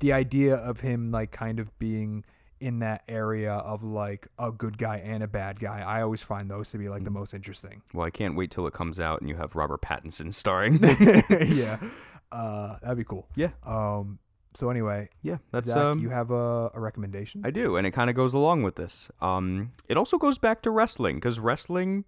the 0.00 0.12
idea 0.12 0.54
of 0.54 0.80
him 0.80 1.10
like 1.10 1.30
kind 1.30 1.58
of 1.58 1.76
being 1.78 2.24
in 2.60 2.80
that 2.80 3.02
area 3.08 3.54
of 3.54 3.82
like 3.82 4.28
a 4.38 4.52
good 4.52 4.76
guy 4.78 4.98
and 4.98 5.22
a 5.22 5.28
bad 5.28 5.58
guy 5.58 5.80
I 5.80 6.02
always 6.02 6.22
find 6.22 6.50
those 6.50 6.70
to 6.72 6.78
be 6.78 6.88
like 6.88 7.04
the 7.04 7.10
most 7.10 7.34
interesting 7.34 7.82
Well, 7.94 8.06
I 8.06 8.10
can't 8.10 8.36
wait 8.36 8.50
till 8.50 8.66
it 8.66 8.74
comes 8.74 9.00
out 9.00 9.20
and 9.20 9.28
you 9.28 9.36
have 9.36 9.54
Robert 9.56 9.80
Pattinson 9.80 10.32
starring. 10.32 10.78
yeah 11.54 11.78
uh 12.32 12.76
that'd 12.82 12.98
be 12.98 13.04
cool 13.04 13.28
yeah, 13.34 13.50
um 13.64 14.18
so 14.54 14.68
anyway 14.70 15.08
yeah. 15.22 15.38
That's 15.52 15.66
Zach, 15.68 15.76
um. 15.76 15.98
you 16.00 16.10
have 16.10 16.30
a, 16.30 16.70
a 16.74 16.80
recommendation 16.80 17.42
I 17.44 17.50
do, 17.50 17.76
and 17.76 17.86
it 17.86 17.92
kind 17.92 18.10
of 18.10 18.16
goes 18.16 18.34
along 18.34 18.62
with 18.62 18.76
this. 18.76 19.08
Um, 19.20 19.72
it 19.88 19.96
also 19.96 20.18
goes 20.18 20.38
back 20.38 20.62
to 20.62 20.70
wrestling 20.70 21.16
because 21.16 21.38
wrestling 21.38 22.04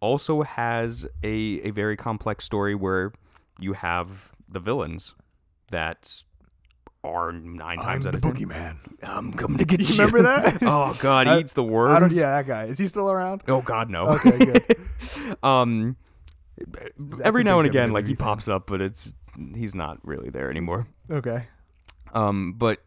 also 0.00 0.42
has 0.42 1.06
a 1.22 1.60
a 1.62 1.70
very 1.70 1.96
complex 1.96 2.44
story 2.44 2.74
where 2.74 3.12
you 3.58 3.74
have 3.74 4.32
the 4.48 4.60
villains 4.60 5.14
that 5.70 6.24
are 7.04 7.30
nine 7.32 7.76
times 7.78 8.06
out 8.06 8.14
of 8.14 8.22
ten. 8.22 8.48
man 8.48 8.78
I'm 9.02 9.32
coming 9.32 9.58
to 9.58 9.64
get 9.72 9.80
you. 9.80 9.86
remember 9.96 10.22
that? 10.22 10.58
oh 10.62 10.96
God, 11.00 11.26
he 11.26 11.32
I- 11.34 11.38
eats 11.40 11.52
the 11.52 11.62
I 11.62 11.66
don't 11.66 11.72
worms. 11.72 12.16
yeah 12.18 12.36
that 12.42 12.46
guy 12.46 12.64
is 12.64 12.78
he 12.78 12.86
still 12.88 13.10
around 13.10 13.42
Oh 13.46 13.60
God, 13.62 13.90
no. 13.90 14.08
okay 14.08 14.38
good 14.38 14.76
um, 15.44 15.96
every 17.22 17.42
a 17.42 17.44
now 17.44 17.58
big 17.60 17.66
and 17.66 17.74
again, 17.74 17.90
WWE 17.90 17.94
like 17.94 18.06
he 18.06 18.14
fan. 18.14 18.24
pops 18.26 18.48
up, 18.48 18.66
but 18.66 18.80
it's 18.80 19.12
he's 19.54 19.74
not 19.74 19.98
really 20.02 20.30
there 20.30 20.50
anymore. 20.50 20.86
okay 21.10 21.46
Um, 22.12 22.54
but 22.54 22.82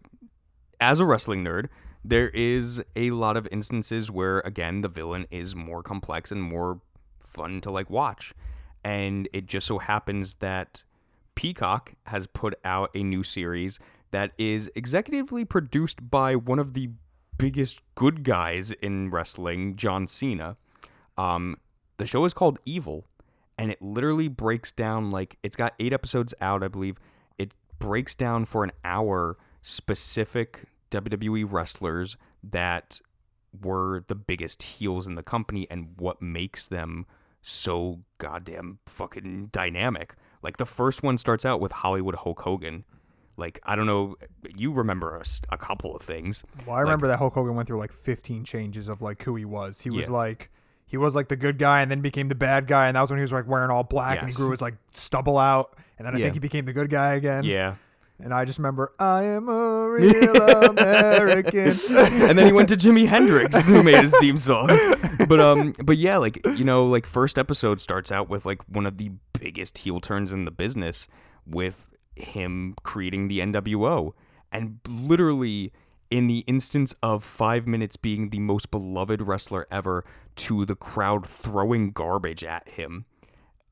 as 0.79 0.99
a 0.99 1.05
wrestling 1.05 1.43
nerd, 1.43 1.67
there 2.03 2.29
is 2.29 2.81
a 2.95 3.11
lot 3.11 3.35
of 3.37 3.47
instances 3.51 4.09
where 4.09 4.39
again 4.39 4.81
the 4.81 4.87
villain 4.89 5.27
is 5.29 5.55
more 5.55 5.83
complex 5.83 6.31
and 6.31 6.41
more 6.41 6.79
fun 7.19 7.61
to 7.61 7.71
like 7.71 7.89
watch. 7.89 8.33
And 8.83 9.27
it 9.33 9.45
just 9.47 9.67
so 9.67 9.79
happens 9.79 10.35
that 10.35 10.83
Peacock 11.35 11.93
has 12.05 12.25
put 12.27 12.55
out 12.63 12.89
a 12.95 13.03
new 13.03 13.21
series 13.23 13.79
that 14.11 14.31
is 14.37 14.71
executively 14.75 15.47
produced 15.47 16.09
by 16.09 16.35
one 16.35 16.59
of 16.59 16.73
the 16.73 16.91
biggest 17.37 17.81
good 17.95 18.23
guys 18.23 18.71
in 18.71 19.09
wrestling, 19.09 19.75
John 19.75 20.07
Cena. 20.07 20.57
Um, 21.17 21.57
the 21.97 22.05
show 22.05 22.25
is 22.25 22.33
called 22.33 22.59
Evil, 22.65 23.05
and 23.57 23.71
it 23.71 23.81
literally 23.81 24.27
breaks 24.27 24.71
down 24.71 25.11
like 25.11 25.37
it's 25.43 25.55
got 25.55 25.73
eight 25.79 25.93
episodes 25.93 26.33
out, 26.41 26.63
I 26.63 26.67
believe. 26.67 26.97
It 27.37 27.53
breaks 27.79 28.15
down 28.15 28.45
for 28.45 28.63
an 28.63 28.71
hour 28.83 29.37
specific 29.61 30.65
WWE 30.91 31.45
wrestlers 31.49 32.17
that 32.43 33.01
were 33.61 34.03
the 34.07 34.15
biggest 34.15 34.63
heels 34.63 35.07
in 35.07 35.15
the 35.15 35.23
company 35.23 35.67
and 35.69 35.89
what 35.97 36.21
makes 36.21 36.67
them 36.67 37.05
so 37.41 38.01
goddamn 38.17 38.79
fucking 38.85 39.49
dynamic. 39.51 40.15
Like 40.41 40.57
the 40.57 40.65
first 40.65 41.03
one 41.03 41.17
starts 41.17 41.45
out 41.45 41.59
with 41.59 41.71
Hollywood 41.71 42.15
Hulk 42.15 42.41
Hogan. 42.41 42.83
Like 43.37 43.59
I 43.65 43.75
don't 43.75 43.85
know, 43.85 44.15
you 44.55 44.71
remember 44.73 45.21
a 45.49 45.57
couple 45.57 45.95
of 45.95 46.01
things. 46.01 46.43
Well, 46.65 46.75
I 46.75 46.81
remember 46.81 47.07
that 47.07 47.19
Hulk 47.19 47.33
Hogan 47.35 47.55
went 47.55 47.67
through 47.67 47.77
like 47.79 47.91
15 47.91 48.43
changes 48.43 48.87
of 48.87 49.01
like 49.01 49.21
who 49.23 49.35
he 49.35 49.45
was. 49.45 49.81
He 49.81 49.89
was 49.91 50.07
Yeah. 50.09 50.15
like 50.15 50.49
he 50.87 50.97
was 50.97 51.15
like 51.15 51.27
the 51.27 51.35
good 51.35 51.57
guy 51.59 51.81
and 51.81 51.91
then 51.91 52.01
became 52.01 52.29
the 52.29 52.35
bad 52.35 52.65
guy 52.65 52.87
and 52.87 52.95
that 52.95 53.01
was 53.01 53.09
when 53.11 53.17
he 53.19 53.21
was 53.21 53.31
like 53.33 53.45
wearing 53.47 53.69
all 53.69 53.83
black 53.83 54.19
and 54.19 54.27
he 54.29 54.33
grew 54.33 54.49
his 54.51 54.61
like 54.61 54.75
stubble 54.91 55.37
out 55.37 55.77
and 55.97 56.07
then 56.07 56.15
I 56.15 56.17
Yeah. 56.17 56.25
think 56.25 56.33
he 56.35 56.39
became 56.39 56.65
the 56.65 56.73
good 56.73 56.89
guy 56.89 57.13
again. 57.13 57.43
Yeah. 57.43 57.75
And 58.19 58.33
I 58.33 58.45
just 58.45 58.57
remember 58.57 58.93
I 58.97 59.23
am 59.25 59.47
a 59.49 59.87
real 59.89 60.35
American. 60.35 61.77
and 61.89 62.37
then 62.39 62.45
he 62.47 62.51
went 62.51 62.69
to 62.69 62.75
Jimi 62.77 63.05
Hendrix 63.07 63.67
who 63.67 63.83
made 63.83 64.01
his 64.01 64.15
theme 64.19 64.37
song. 64.37 64.67
But 65.27 65.39
um 65.39 65.75
but 65.83 65.97
yeah, 65.97 66.17
like 66.17 66.43
you 66.57 66.63
know, 66.63 66.85
like 66.85 67.05
first 67.05 67.37
episode 67.37 67.81
starts 67.81 68.11
out 68.11 68.29
with 68.29 68.45
like 68.45 68.61
one 68.67 68.85
of 68.85 68.97
the 68.97 69.11
biggest 69.39 69.79
heel 69.79 69.99
turns 69.99 70.31
in 70.31 70.45
the 70.45 70.51
business 70.51 71.07
with 71.45 71.91
him 72.21 72.75
creating 72.83 73.27
the 73.27 73.39
NWO 73.39 74.13
and 74.51 74.79
literally 74.87 75.71
in 76.09 76.27
the 76.27 76.39
instance 76.47 76.95
of 77.03 77.23
5 77.23 77.67
minutes 77.67 77.97
being 77.97 78.29
the 78.29 78.39
most 78.39 78.71
beloved 78.71 79.21
wrestler 79.21 79.67
ever 79.69 80.05
to 80.35 80.65
the 80.65 80.75
crowd 80.75 81.27
throwing 81.27 81.91
garbage 81.91 82.43
at 82.43 82.69
him 82.69 83.05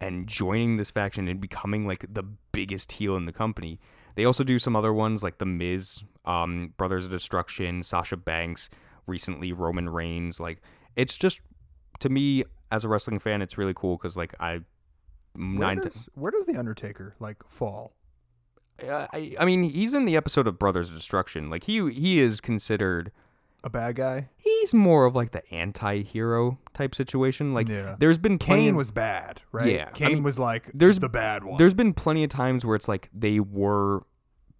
and 0.01 0.27
joining 0.27 0.75
this 0.77 0.91
faction 0.91 1.27
and 1.27 1.39
becoming 1.39 1.87
like 1.87 2.05
the 2.13 2.23
biggest 2.51 2.93
heel 2.93 3.15
in 3.15 3.25
the 3.25 3.31
company. 3.31 3.79
They 4.15 4.25
also 4.25 4.43
do 4.43 4.59
some 4.59 4.75
other 4.75 4.93
ones 4.93 5.23
like 5.23 5.37
The 5.37 5.45
Miz, 5.45 6.03
um, 6.25 6.73
Brothers 6.77 7.05
of 7.05 7.11
Destruction, 7.11 7.83
Sasha 7.83 8.17
Banks, 8.17 8.69
recently 9.07 9.53
Roman 9.53 9.89
Reigns. 9.89 10.39
Like 10.39 10.61
it's 10.95 11.17
just 11.17 11.39
to 11.99 12.09
me 12.09 12.43
as 12.71 12.83
a 12.83 12.89
wrestling 12.89 13.19
fan, 13.19 13.41
it's 13.41 13.57
really 13.57 13.73
cool 13.73 13.97
because 13.97 14.17
like 14.17 14.33
I 14.39 14.61
Where 15.33 15.45
nine. 15.45 15.79
does, 15.79 16.09
where 16.15 16.31
does 16.31 16.45
the 16.45 16.57
Undertaker 16.57 17.15
like 17.19 17.37
fall? 17.47 17.93
I, 18.83 19.35
I 19.39 19.45
mean, 19.45 19.63
he's 19.63 19.93
in 19.93 20.05
the 20.05 20.15
episode 20.17 20.47
of 20.47 20.59
Brothers 20.59 20.89
of 20.89 20.95
Destruction. 20.95 21.49
Like 21.49 21.63
he 21.65 21.91
he 21.91 22.19
is 22.19 22.41
considered. 22.41 23.11
A 23.63 23.69
bad 23.69 23.95
guy? 23.95 24.29
He's 24.37 24.75
more 24.75 25.05
of 25.05 25.15
like 25.15 25.31
the 25.31 25.41
anti-hero 25.51 26.59
type 26.75 26.93
situation. 26.93 27.53
Like 27.55 27.67
Yeah. 27.67 27.95
there's 27.97 28.19
been 28.19 28.37
Kane 28.37 28.69
of- 28.69 28.75
was 28.75 28.91
bad, 28.91 29.41
right? 29.51 29.71
Yeah, 29.73 29.89
I 29.91 29.97
Kane 29.97 30.07
mean, 30.15 30.23
was 30.23 30.37
like 30.37 30.69
there's- 30.73 30.99
the 30.99 31.09
bad 31.09 31.43
one. 31.43 31.57
There's 31.57 31.73
been 31.73 31.93
plenty 31.93 32.23
of 32.23 32.29
times 32.29 32.63
where 32.63 32.75
it's 32.75 32.87
like 32.87 33.09
they 33.11 33.39
were 33.39 34.03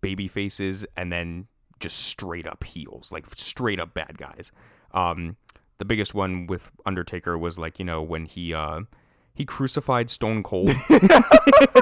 baby 0.02 0.28
faces 0.28 0.86
and 0.98 1.12
then 1.12 1.46
just 1.80 1.98
straight 2.00 2.48
up 2.48 2.64
heels, 2.64 3.12
like 3.12 3.26
straight 3.36 3.80
up 3.80 3.94
bad 3.94 4.18
guys. 4.18 4.52
Um, 4.92 5.36
the 5.78 5.86
biggest 5.86 6.16
one 6.16 6.48
with 6.48 6.72
Undertaker 6.86 7.38
was 7.38 7.60
like 7.60 7.78
you 7.78 7.86
know 7.86 8.02
when 8.02 8.26
he 8.26 8.56
uh 8.56 8.82
he 9.36 9.46
crucified 9.46 10.10
Stone 10.10 10.42
Cold. 10.44 10.70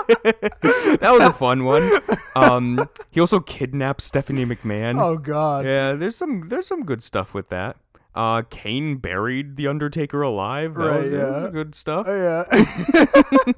that 0.08 1.00
was 1.02 1.22
a 1.22 1.34
fun 1.34 1.64
one. 1.64 1.90
Um, 2.36 2.90
he 3.10 3.20
also 3.20 3.40
kidnapped 3.40 4.02
Stephanie 4.02 4.46
McMahon. 4.46 5.00
oh 5.00 5.18
god. 5.18 5.66
Yeah, 5.66 5.94
there's 5.94 6.16
some 6.16 6.48
there's 6.50 6.68
some 6.68 6.84
good 6.84 7.02
stuff 7.04 7.34
with 7.34 7.50
that. 7.50 7.78
Uh, 8.16 8.44
Kane 8.52 8.98
buried 8.98 9.56
the 9.56 9.68
Undertaker 9.68 10.22
alive. 10.22 10.76
That 10.76 10.82
Right, 10.86 11.02
was, 11.04 11.12
that 11.14 11.32
was 11.32 11.44
yeah. 11.46 11.50
good 11.50 11.74
stuff. 11.76 12.06
Oh, 12.08 12.46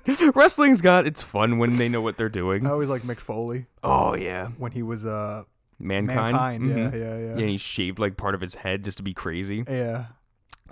yeah. 0.08 0.32
Wrestling's 0.36 0.82
got 0.82 1.06
it's 1.06 1.22
fun 1.22 1.58
when 1.58 1.76
they 1.76 1.90
know 1.90 2.00
what 2.02 2.18
they're 2.18 2.30
doing. 2.30 2.66
I 2.66 2.70
always 2.70 2.88
like 2.90 3.02
Mick 3.02 3.20
Foley 3.20 3.66
Oh 3.84 4.16
yeah, 4.16 4.48
when 4.58 4.72
he 4.72 4.82
was 4.82 5.06
uh 5.06 5.44
mankind. 5.78 6.38
mankind. 6.38 6.64
Mhm. 6.64 6.78
Yeah, 6.78 6.98
yeah, 7.00 7.18
Yeah, 7.18 7.26
yeah. 7.26 7.32
and 7.32 7.50
he 7.50 7.58
shaved 7.58 8.00
like 8.00 8.16
part 8.18 8.34
of 8.36 8.40
his 8.42 8.56
head 8.56 8.84
just 8.86 8.98
to 8.98 9.04
be 9.04 9.14
crazy. 9.14 9.66
Yeah. 9.70 10.06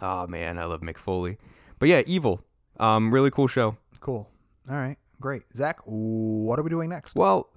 Oh 0.01 0.27
man, 0.27 0.57
I 0.57 0.63
love 0.65 0.81
Mick 0.81 0.97
Foley. 0.97 1.37
But 1.79 1.89
yeah, 1.89 2.03
Evil. 2.05 2.41
Um, 2.79 3.13
really 3.13 3.31
cool 3.31 3.47
show. 3.47 3.77
Cool. 3.99 4.29
All 4.69 4.75
right. 4.75 4.97
Great. 5.21 5.43
Zach, 5.55 5.79
what 5.85 6.59
are 6.59 6.63
we 6.63 6.69
doing 6.69 6.89
next? 6.89 7.15
Well, 7.15 7.49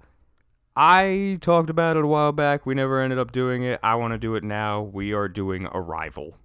I 0.75 1.37
talked 1.41 1.69
about 1.69 1.97
it 1.97 2.03
a 2.03 2.07
while 2.07 2.31
back. 2.31 2.65
We 2.65 2.75
never 2.75 3.01
ended 3.01 3.19
up 3.19 3.31
doing 3.31 3.63
it. 3.63 3.79
I 3.83 3.95
want 3.95 4.13
to 4.13 4.17
do 4.17 4.35
it 4.35 4.43
now. 4.43 4.81
We 4.81 5.13
are 5.13 5.27
doing 5.27 5.65
Arrival. 5.73 6.37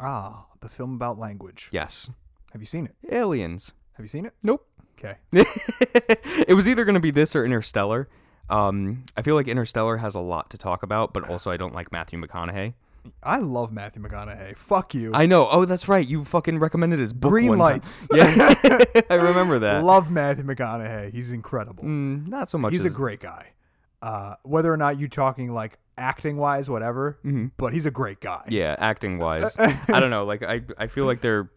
Ah, 0.00 0.46
the 0.60 0.68
film 0.68 0.94
about 0.94 1.18
language. 1.18 1.68
Yes. 1.72 2.08
Have 2.52 2.62
you 2.62 2.66
seen 2.66 2.86
it? 2.86 2.94
Aliens. 3.12 3.72
Have 3.94 4.04
you 4.04 4.08
seen 4.08 4.24
it? 4.24 4.34
Nope. 4.42 4.66
Okay. 4.98 5.16
it 5.32 6.54
was 6.54 6.68
either 6.68 6.84
going 6.84 6.94
to 6.94 7.00
be 7.00 7.10
this 7.10 7.34
or 7.34 7.44
Interstellar. 7.44 8.08
Um, 8.48 9.04
I 9.16 9.22
feel 9.22 9.34
like 9.34 9.48
Interstellar 9.48 9.96
has 9.98 10.14
a 10.14 10.20
lot 10.20 10.50
to 10.50 10.58
talk 10.58 10.82
about, 10.82 11.12
but 11.12 11.28
also 11.28 11.50
I 11.50 11.56
don't 11.56 11.74
like 11.74 11.90
Matthew 11.90 12.20
McConaughey. 12.20 12.74
I 13.22 13.38
love 13.38 13.72
Matthew 13.72 14.02
McConaughey. 14.02 14.56
Fuck 14.56 14.94
you. 14.94 15.12
I 15.14 15.26
know. 15.26 15.48
Oh, 15.50 15.64
that's 15.64 15.88
right. 15.88 16.06
You 16.06 16.24
fucking 16.24 16.58
recommended 16.58 16.98
his 16.98 17.12
book. 17.12 17.30
Green 17.30 17.48
one 17.48 17.58
time. 17.58 17.66
Lights. 17.72 18.06
Yeah, 18.14 18.54
I 19.10 19.14
remember 19.14 19.58
that. 19.60 19.82
Love 19.84 20.10
Matthew 20.10 20.44
McConaughey. 20.44 21.12
He's 21.12 21.32
incredible. 21.32 21.84
Mm, 21.84 22.28
not 22.28 22.48
so 22.50 22.58
much. 22.58 22.72
He's 22.72 22.84
a 22.84 22.90
great 22.90 23.20
guy. 23.20 23.52
Uh, 24.00 24.34
whether 24.42 24.72
or 24.72 24.76
not 24.76 24.98
you're 24.98 25.08
talking 25.08 25.52
like 25.52 25.78
acting 25.96 26.36
wise, 26.36 26.68
whatever. 26.68 27.18
But 27.56 27.72
he's 27.72 27.86
a 27.86 27.90
great 27.90 28.20
guy. 28.20 28.42
Mm-hmm. 28.44 28.52
Yeah, 28.52 28.76
acting 28.78 29.18
wise, 29.18 29.56
I 29.58 30.00
don't 30.00 30.10
know. 30.10 30.24
Like 30.24 30.42
I, 30.42 30.62
I 30.78 30.86
feel 30.88 31.06
like 31.06 31.20
they're 31.20 31.50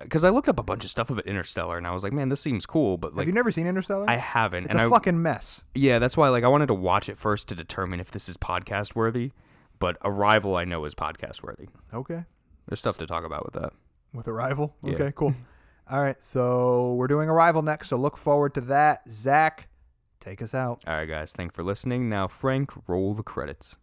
because 0.00 0.24
I 0.24 0.30
looked 0.30 0.48
up 0.48 0.58
a 0.58 0.62
bunch 0.62 0.84
of 0.84 0.90
stuff 0.90 1.10
of 1.10 1.18
Interstellar, 1.20 1.76
and 1.76 1.86
I 1.86 1.90
was 1.92 2.02
like, 2.02 2.12
man, 2.12 2.28
this 2.28 2.40
seems 2.40 2.64
cool, 2.66 2.96
but 2.96 3.08
Have 3.08 3.16
like 3.18 3.26
you 3.26 3.32
never 3.32 3.50
seen 3.50 3.66
Interstellar? 3.66 4.08
I 4.08 4.16
haven't, 4.16 4.64
it's 4.64 4.72
and 4.72 4.80
a 4.80 4.84
I 4.84 4.88
fucking 4.88 5.20
mess. 5.20 5.64
yeah, 5.74 5.98
that's 5.98 6.16
why 6.16 6.28
like 6.28 6.44
I 6.44 6.48
wanted 6.48 6.66
to 6.68 6.74
watch 6.74 7.08
it 7.08 7.18
first 7.18 7.48
to 7.48 7.54
determine 7.54 8.00
if 8.00 8.10
this 8.10 8.28
is 8.28 8.36
podcast 8.36 8.94
worthy. 8.94 9.32
But 9.82 9.98
Arrival, 10.04 10.54
I 10.54 10.64
know 10.64 10.84
is 10.84 10.94
podcast 10.94 11.42
worthy. 11.42 11.66
Okay. 11.92 12.22
There's 12.68 12.78
stuff 12.78 12.98
to 12.98 13.06
talk 13.06 13.24
about 13.24 13.44
with 13.44 13.60
that. 13.60 13.72
With 14.14 14.28
Arrival. 14.28 14.76
Yeah. 14.80 14.92
Okay, 14.92 15.12
cool. 15.12 15.34
All 15.90 16.00
right, 16.00 16.22
so 16.22 16.94
we're 16.94 17.08
doing 17.08 17.28
Arrival 17.28 17.62
next, 17.62 17.88
so 17.88 17.96
look 17.96 18.16
forward 18.16 18.54
to 18.54 18.60
that. 18.60 19.02
Zach, 19.10 19.66
take 20.20 20.40
us 20.40 20.54
out. 20.54 20.80
All 20.86 20.94
right, 20.94 21.06
guys, 21.06 21.32
thanks 21.32 21.56
for 21.56 21.64
listening. 21.64 22.08
Now, 22.08 22.28
Frank, 22.28 22.70
roll 22.86 23.12
the 23.12 23.24
credits. 23.24 23.76